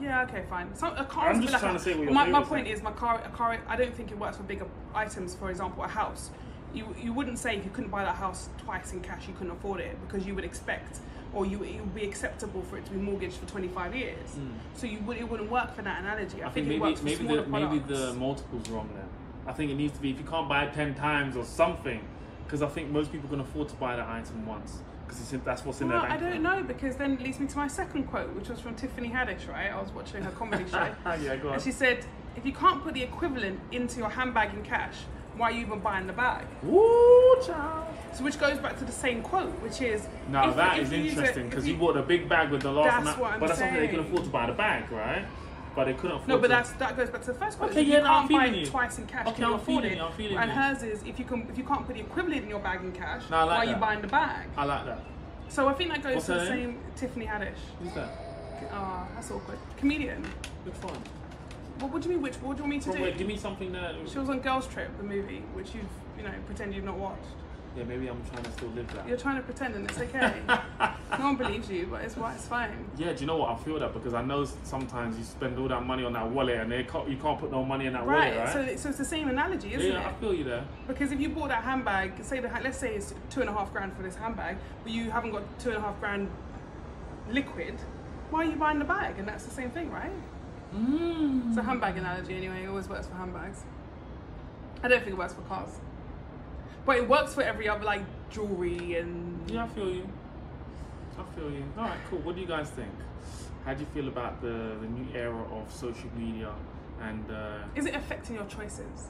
Yeah, 0.00 0.22
okay, 0.22 0.44
fine. 0.48 0.74
So 0.74 0.86
a 0.96 1.04
car. 1.04 1.28
I'm 1.30 1.40
just 1.42 1.52
like 1.52 1.60
trying 1.60 1.74
a- 1.74 1.78
to 1.78 1.84
say 1.84 1.94
what 1.94 2.10
my, 2.12 2.26
my 2.26 2.42
point 2.42 2.66
is. 2.68 2.78
is 2.78 2.82
my 2.84 2.92
car. 2.92 3.20
A 3.24 3.28
car. 3.30 3.58
I 3.68 3.76
don't 3.76 3.94
think 3.94 4.10
it 4.10 4.18
works 4.18 4.36
for 4.38 4.44
bigger 4.44 4.66
items. 4.94 5.34
For 5.34 5.50
example, 5.50 5.82
a 5.84 5.88
house. 5.88 6.30
You 6.72 6.94
you 7.02 7.12
wouldn't 7.12 7.38
say 7.38 7.56
if 7.56 7.64
you 7.64 7.70
couldn't 7.70 7.90
buy 7.90 8.04
that 8.04 8.14
house 8.14 8.48
twice 8.58 8.92
in 8.92 9.00
cash, 9.00 9.26
you 9.28 9.34
couldn't 9.34 9.52
afford 9.52 9.80
it 9.80 9.96
because 10.06 10.26
you 10.26 10.34
would 10.36 10.44
expect. 10.44 11.00
Or 11.32 11.46
you, 11.46 11.62
it 11.62 11.78
would 11.80 11.94
be 11.94 12.04
acceptable 12.04 12.62
for 12.62 12.76
it 12.76 12.84
to 12.86 12.90
be 12.90 12.98
mortgaged 12.98 13.36
for 13.36 13.46
25 13.46 13.94
years. 13.94 14.16
Mm. 14.30 14.50
So 14.74 14.86
you 14.86 14.98
would, 15.00 15.16
it 15.16 15.28
wouldn't 15.28 15.50
work 15.50 15.76
for 15.76 15.82
that 15.82 16.00
analogy. 16.00 16.42
I, 16.42 16.48
I 16.48 16.50
think, 16.50 16.66
think 16.66 16.66
it 16.66 16.68
maybe 16.68 16.80
works 16.80 17.00
for 17.00 17.06
maybe 17.06 17.26
the 17.26 17.46
maybe 17.46 17.78
the 17.78 18.14
multiple's 18.14 18.68
wrong 18.68 18.90
there. 18.94 19.06
I 19.46 19.52
think 19.52 19.70
it 19.70 19.76
needs 19.76 19.94
to 19.94 20.00
be 20.00 20.10
if 20.10 20.18
you 20.18 20.24
can't 20.24 20.48
buy 20.48 20.64
it 20.64 20.74
ten 20.74 20.94
times 20.94 21.36
or 21.36 21.44
something, 21.44 22.00
because 22.44 22.62
I 22.62 22.68
think 22.68 22.90
most 22.90 23.12
people 23.12 23.28
can 23.28 23.40
afford 23.40 23.68
to 23.68 23.76
buy 23.76 23.96
that 23.96 24.08
item 24.08 24.44
once 24.44 24.78
because 25.10 25.44
that's 25.44 25.64
what's 25.64 25.80
in 25.80 25.88
Well, 25.88 26.02
their 26.02 26.10
I 26.10 26.16
don't 26.16 26.42
know 26.42 26.62
because 26.62 26.96
then 26.96 27.12
it 27.14 27.20
leads 27.20 27.40
me 27.40 27.46
to 27.48 27.56
my 27.56 27.68
second 27.68 28.04
quote, 28.04 28.32
which 28.34 28.48
was 28.48 28.60
from 28.60 28.74
Tiffany 28.74 29.08
Haddish, 29.08 29.48
right? 29.48 29.70
I 29.70 29.80
was 29.80 29.90
watching 29.90 30.22
her 30.22 30.30
comedy 30.32 30.64
show. 30.70 30.92
yeah, 31.20 31.36
go 31.36 31.48
on. 31.48 31.54
And 31.54 31.62
she 31.62 31.72
said, 31.72 32.04
if 32.36 32.46
you 32.46 32.52
can't 32.52 32.82
put 32.82 32.94
the 32.94 33.02
equivalent 33.02 33.60
into 33.72 33.98
your 33.98 34.08
handbag 34.08 34.54
in 34.54 34.62
cash, 34.62 34.94
why 35.36 35.50
are 35.50 35.52
you 35.52 35.60
even 35.60 35.80
buying 35.80 36.06
the 36.06 36.12
bag? 36.12 36.46
Woo, 36.62 37.36
child. 37.44 37.86
So 38.12 38.24
which 38.24 38.38
goes 38.40 38.58
back 38.58 38.76
to 38.78 38.84
the 38.84 38.92
same 38.92 39.22
quote, 39.22 39.50
which 39.62 39.80
is 39.80 40.06
Now 40.28 40.50
that 40.52 40.78
is 40.78 40.90
you 40.92 41.04
interesting 41.04 41.48
because 41.48 41.66
you 41.66 41.76
bought 41.76 41.96
a 41.96 42.02
big 42.02 42.28
bag 42.28 42.50
with 42.50 42.62
the 42.62 42.72
last 42.72 42.86
That's 42.86 43.02
amount, 43.02 43.18
what 43.20 43.32
I'm 43.32 43.40
but 43.40 43.46
that's 43.48 43.58
something 43.60 43.80
they 43.80 43.88
couldn't 43.88 44.06
afford 44.06 44.24
to 44.24 44.30
buy 44.30 44.46
the 44.46 44.52
bag, 44.52 44.90
right? 44.90 45.24
But 45.76 45.84
they 45.84 45.94
couldn't 45.94 46.16
afford. 46.16 46.28
No, 46.28 46.36
but 46.38 46.42
to, 46.42 46.48
that's 46.48 46.72
that 46.72 46.96
goes 46.96 47.08
back 47.10 47.20
to 47.22 47.28
the 47.28 47.38
first 47.38 47.58
quote. 47.58 47.70
Okay, 47.70 47.82
yeah, 47.82 47.98
you 47.98 48.02
no, 48.02 48.08
can't 48.08 48.30
buy 48.30 48.46
it 48.46 48.54
you. 48.56 48.66
twice 48.66 48.98
in 48.98 49.06
cash, 49.06 49.26
Okay, 49.28 49.34
can 49.36 49.44
you 49.44 49.48
I'm 49.54 49.60
afford 49.60 49.82
feeling 49.84 49.92
it? 49.92 49.96
you, 49.98 50.04
I'm 50.04 50.12
feeling 50.12 50.36
and 50.38 50.50
you. 50.50 50.56
hers 50.56 50.82
is 50.82 51.02
if 51.04 51.18
you 51.18 51.24
can 51.24 51.46
if 51.48 51.56
you 51.56 51.64
can't 51.64 51.86
put 51.86 51.94
the 51.94 52.00
equivalent 52.00 52.42
in 52.42 52.48
your 52.48 52.58
bag 52.58 52.80
in 52.82 52.90
cash, 52.92 53.22
No, 53.30 53.36
I 53.36 53.42
like 53.44 53.58
why 53.58 53.66
are 53.66 53.70
you 53.70 53.76
buying 53.76 54.00
the 54.00 54.08
bag? 54.08 54.48
I 54.56 54.64
like 54.64 54.84
that. 54.86 55.00
So 55.48 55.68
I 55.68 55.72
think 55.74 55.90
that 55.92 56.02
goes 56.02 56.14
What's 56.16 56.26
to 56.26 56.34
the 56.34 56.46
same 56.46 56.78
Tiffany 56.96 57.26
Haddish. 57.26 57.54
Who's 57.80 57.92
that? 57.94 58.10
Ah, 58.72 59.06
that's 59.14 59.30
awkward. 59.30 59.58
Comedian. 59.76 60.24
Which 60.64 60.74
one? 60.82 61.00
What, 61.78 61.92
what 61.92 62.02
do 62.02 62.08
you 62.08 62.14
mean? 62.16 62.22
Which? 62.22 62.34
What 62.36 62.56
do 62.56 62.62
you 62.64 62.68
want 62.68 62.74
me 62.74 62.78
to 62.80 62.90
From 62.92 63.04
do? 63.04 63.12
Give 63.12 63.26
me 63.26 63.36
something 63.36 63.72
that. 63.72 63.94
She 64.10 64.18
was 64.18 64.28
on 64.28 64.40
Girls 64.40 64.66
Trip, 64.66 64.94
the 64.98 65.04
movie, 65.04 65.42
which 65.54 65.74
you've 65.74 65.84
you 66.18 66.24
know 66.24 66.32
pretend 66.46 66.74
you've 66.74 66.84
not 66.84 66.96
watched. 66.98 67.24
Yeah, 67.76 67.84
maybe 67.84 68.08
I'm 68.08 68.20
trying 68.30 68.42
to 68.42 68.52
still 68.52 68.68
live 68.70 68.92
that. 68.94 69.06
You're 69.06 69.16
trying 69.16 69.36
to 69.36 69.42
pretend, 69.42 69.76
and 69.76 69.88
it's 69.88 69.98
okay. 69.98 70.34
no 71.18 71.24
one 71.24 71.36
believes 71.36 71.70
you, 71.70 71.86
but 71.88 72.02
it's 72.02 72.16
why 72.16 72.34
it's 72.34 72.46
fine. 72.46 72.84
Yeah, 72.98 73.12
do 73.12 73.20
you 73.20 73.26
know 73.26 73.36
what? 73.36 73.50
I 73.50 73.56
feel 73.62 73.78
that 73.78 73.94
because 73.94 74.12
I 74.12 74.22
know 74.22 74.44
sometimes 74.64 75.16
you 75.16 75.22
spend 75.22 75.56
all 75.56 75.68
that 75.68 75.86
money 75.86 76.04
on 76.04 76.12
that 76.14 76.28
wallet 76.28 76.58
and 76.58 76.72
they 76.72 76.82
can't, 76.82 77.08
you 77.08 77.16
can't 77.16 77.38
put 77.38 77.52
no 77.52 77.64
money 77.64 77.86
in 77.86 77.92
that 77.92 78.04
Right. 78.04 78.34
wallet, 78.34 78.54
right? 78.56 78.76
So, 78.76 78.82
so 78.82 78.88
it's 78.88 78.98
the 78.98 79.04
same 79.04 79.28
analogy, 79.28 79.74
isn't 79.74 79.92
yeah, 79.92 80.00
it? 80.00 80.06
I 80.06 80.12
feel 80.14 80.34
you 80.34 80.42
there. 80.42 80.64
Because 80.88 81.12
if 81.12 81.20
you 81.20 81.28
bought 81.28 81.48
that 81.48 81.62
handbag, 81.62 82.24
say 82.24 82.40
the 82.40 82.48
let's 82.62 82.78
say 82.78 82.94
it's 82.96 83.14
two 83.30 83.40
and 83.40 83.48
a 83.48 83.52
half 83.52 83.72
grand 83.72 83.96
for 83.96 84.02
this 84.02 84.16
handbag, 84.16 84.56
but 84.82 84.90
you 84.90 85.10
haven't 85.10 85.30
got 85.30 85.42
two 85.60 85.68
and 85.68 85.78
a 85.78 85.80
half 85.80 85.98
grand 86.00 86.28
liquid, 87.30 87.76
why 88.30 88.40
are 88.40 88.50
you 88.50 88.56
buying 88.56 88.80
the 88.80 88.84
bag? 88.84 89.18
And 89.18 89.28
that's 89.28 89.44
the 89.44 89.50
same 89.50 89.70
thing, 89.70 89.92
right? 89.92 90.10
Mm. 90.74 91.48
It's 91.48 91.58
a 91.58 91.62
handbag 91.62 91.96
analogy 91.96 92.36
anyway. 92.36 92.64
It 92.64 92.68
always 92.68 92.88
works 92.88 93.06
for 93.06 93.14
handbags. 93.14 93.62
I 94.82 94.88
don't 94.88 95.00
think 95.00 95.12
it 95.12 95.18
works 95.18 95.34
for 95.34 95.42
cars, 95.42 95.78
but 96.84 96.96
it 96.96 97.08
works 97.08 97.34
for 97.34 97.42
every 97.42 97.68
other 97.68 97.84
like 97.84 98.02
jewelry 98.30 98.96
and 98.96 99.50
Yeah, 99.50 99.64
I 99.64 99.68
feel 99.68 99.90
you. 99.90 100.08
I 101.18 101.22
feel 101.34 101.50
you. 101.50 101.64
All 101.76 101.84
right, 101.84 101.98
cool. 102.08 102.20
What 102.20 102.34
do 102.34 102.40
you 102.40 102.46
guys 102.46 102.70
think? 102.70 102.92
How 103.64 103.74
do 103.74 103.80
you 103.80 103.86
feel 103.92 104.08
about 104.08 104.40
the, 104.40 104.76
the 104.80 104.86
new 104.86 105.06
era 105.14 105.44
of 105.52 105.72
social 105.72 106.10
media 106.16 106.52
and 107.02 107.30
uh, 107.30 107.58
is 107.74 107.86
it 107.86 107.94
affecting 107.94 108.36
your 108.36 108.46
choices? 108.46 109.08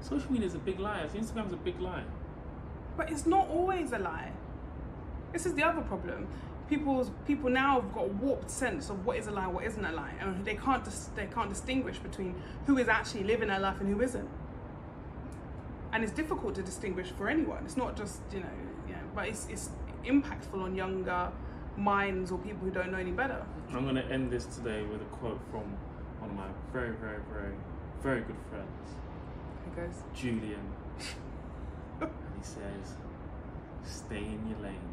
social 0.00 0.30
media 0.32 0.46
is 0.46 0.54
a 0.54 0.58
big 0.58 0.78
lie. 0.78 1.06
Instagram's 1.14 1.52
a 1.52 1.56
big 1.56 1.80
lie. 1.80 2.04
But 2.96 3.10
it's 3.10 3.26
not 3.26 3.48
always 3.48 3.92
a 3.92 3.98
lie. 3.98 4.32
This 5.32 5.46
is 5.46 5.54
the 5.54 5.62
other 5.62 5.82
problem. 5.82 6.28
People's 6.68 7.10
people 7.26 7.50
now 7.50 7.80
have 7.80 7.92
got 7.94 8.04
a 8.04 8.08
warped 8.08 8.50
sense 8.50 8.90
of 8.90 9.04
what 9.06 9.16
is 9.16 9.26
a 9.26 9.30
lie, 9.30 9.46
what 9.46 9.64
isn't 9.64 9.84
a 9.84 9.92
lie, 9.92 10.12
and 10.20 10.44
they 10.44 10.54
can't 10.54 10.84
dis- 10.84 11.10
they 11.16 11.26
can't 11.26 11.48
distinguish 11.48 11.98
between 11.98 12.34
who 12.66 12.78
is 12.78 12.88
actually 12.88 13.24
living 13.24 13.48
their 13.48 13.60
life 13.60 13.80
and 13.80 13.88
who 13.88 14.02
isn't. 14.02 14.28
And 15.92 16.04
it's 16.04 16.12
difficult 16.12 16.54
to 16.56 16.62
distinguish 16.62 17.10
for 17.12 17.28
anyone. 17.28 17.64
It's 17.64 17.76
not 17.76 17.96
just 17.96 18.20
you 18.32 18.40
know, 18.40 18.46
you 18.86 18.92
know 18.92 19.00
but 19.14 19.28
it's 19.28 19.46
it's 19.48 19.70
impactful 20.04 20.60
on 20.62 20.74
younger 20.74 21.30
minds 21.76 22.30
or 22.32 22.38
people 22.38 22.66
who 22.66 22.70
don't 22.70 22.90
know 22.90 22.98
any 22.98 23.12
better. 23.12 23.44
I'm 23.72 23.84
going 23.84 23.94
to 23.94 24.04
end 24.06 24.30
this 24.30 24.46
today 24.46 24.82
with 24.82 25.00
a 25.00 25.04
quote 25.06 25.40
from 25.50 25.62
one 26.18 26.30
of 26.30 26.36
my 26.36 26.46
very, 26.72 26.90
very, 26.96 27.20
very, 27.32 27.54
very 28.02 28.20
good 28.22 28.36
friends, 28.50 28.88
It 29.66 29.76
goes. 29.76 30.02
Julian. 30.14 30.72
and 32.00 32.10
he 32.36 32.42
says, 32.42 32.96
stay 33.84 34.18
in 34.18 34.48
your 34.48 34.58
lane. 34.58 34.88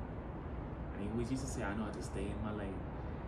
And 0.94 1.04
he 1.04 1.10
always 1.12 1.32
used 1.32 1.46
to 1.46 1.50
say, 1.50 1.64
I 1.64 1.74
know 1.76 1.86
how 1.86 1.92
to 1.92 2.04
stay 2.04 2.22
in 2.22 2.36
my 2.44 2.54
lane. 2.54 2.78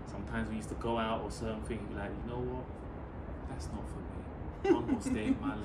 Sometimes 0.06 0.50
we 0.50 0.58
used 0.58 0.70
to 0.70 0.76
go 0.76 0.98
out 0.98 1.24
or 1.24 1.32
certain 1.32 1.62
things, 1.64 1.88
be 1.90 1.96
like, 1.96 2.12
you 2.24 2.32
know 2.32 2.40
what? 2.40 2.66
That's 3.50 3.66
not 3.68 3.88
for 3.90 4.00
me. 4.00 4.07
I'm 4.68 4.86
going 4.86 4.96
to 4.98 5.02
stay 5.02 5.26
in 5.26 5.38
my. 5.42 5.56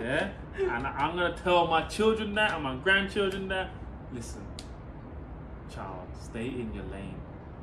Yeah? 0.00 0.30
And 0.58 0.86
I'm 0.86 1.16
going 1.16 1.34
to 1.34 1.42
tell 1.42 1.66
my 1.66 1.82
children 1.82 2.34
that 2.34 2.52
and 2.54 2.62
my 2.62 2.76
grandchildren 2.76 3.48
that. 3.48 3.70
Listen, 4.12 4.44
child, 5.74 6.06
stay 6.20 6.46
in 6.46 6.72
your 6.74 6.84
lane. 6.84 7.16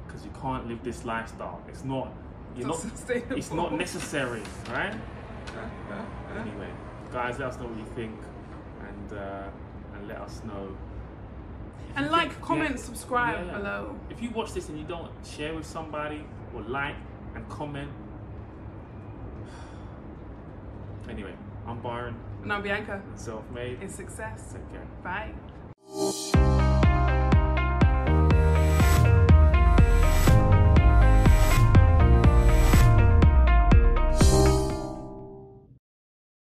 Because 0.08 0.26
you 0.26 0.32
can't 0.42 0.68
live 0.68 0.84
this 0.84 1.06
lifestyle. 1.06 1.62
It's 1.68 1.84
not, 1.84 2.12
you're 2.56 2.68
Not 2.68 2.84
not, 2.84 2.98
sustainable. 2.98 3.38
it's 3.38 3.52
not 3.52 3.74
necessary, 3.74 4.42
right? 4.72 4.96
Anyway, 6.36 6.70
guys, 7.12 7.38
let 7.40 7.50
us 7.50 7.60
know 7.60 7.68
what 7.68 7.78
you 7.78 7.86
think, 7.96 8.20
and 8.88 9.18
uh, 9.20 9.44
and 9.94 10.08
let 10.08 10.18
us 10.18 10.42
know. 10.46 10.76
And 11.96 12.10
like, 12.10 12.32
think- 12.32 12.42
comment, 12.42 12.72
yeah, 12.72 12.82
subscribe 12.84 13.46
yeah. 13.46 13.58
below. 13.58 13.96
If 14.10 14.22
you 14.22 14.30
watch 14.32 14.54
this 14.54 14.70
and 14.70 14.80
you 14.80 14.86
don't 14.86 15.12
share 15.26 15.54
with 15.54 15.66
somebody 15.66 16.24
or 16.56 16.62
like 16.64 16.96
and 17.36 17.48
comment. 17.50 17.92
Anyway, 21.10 21.34
I'm 21.66 21.82
Byron. 21.82 22.16
And 22.44 22.54
I'm 22.54 22.62
Bianca. 22.62 23.02
Self 23.16 23.50
made. 23.52 23.80
It's 23.82 23.96
success. 23.96 24.54
Take 24.54 24.72
care. 24.72 24.88
Bye. 25.04 25.34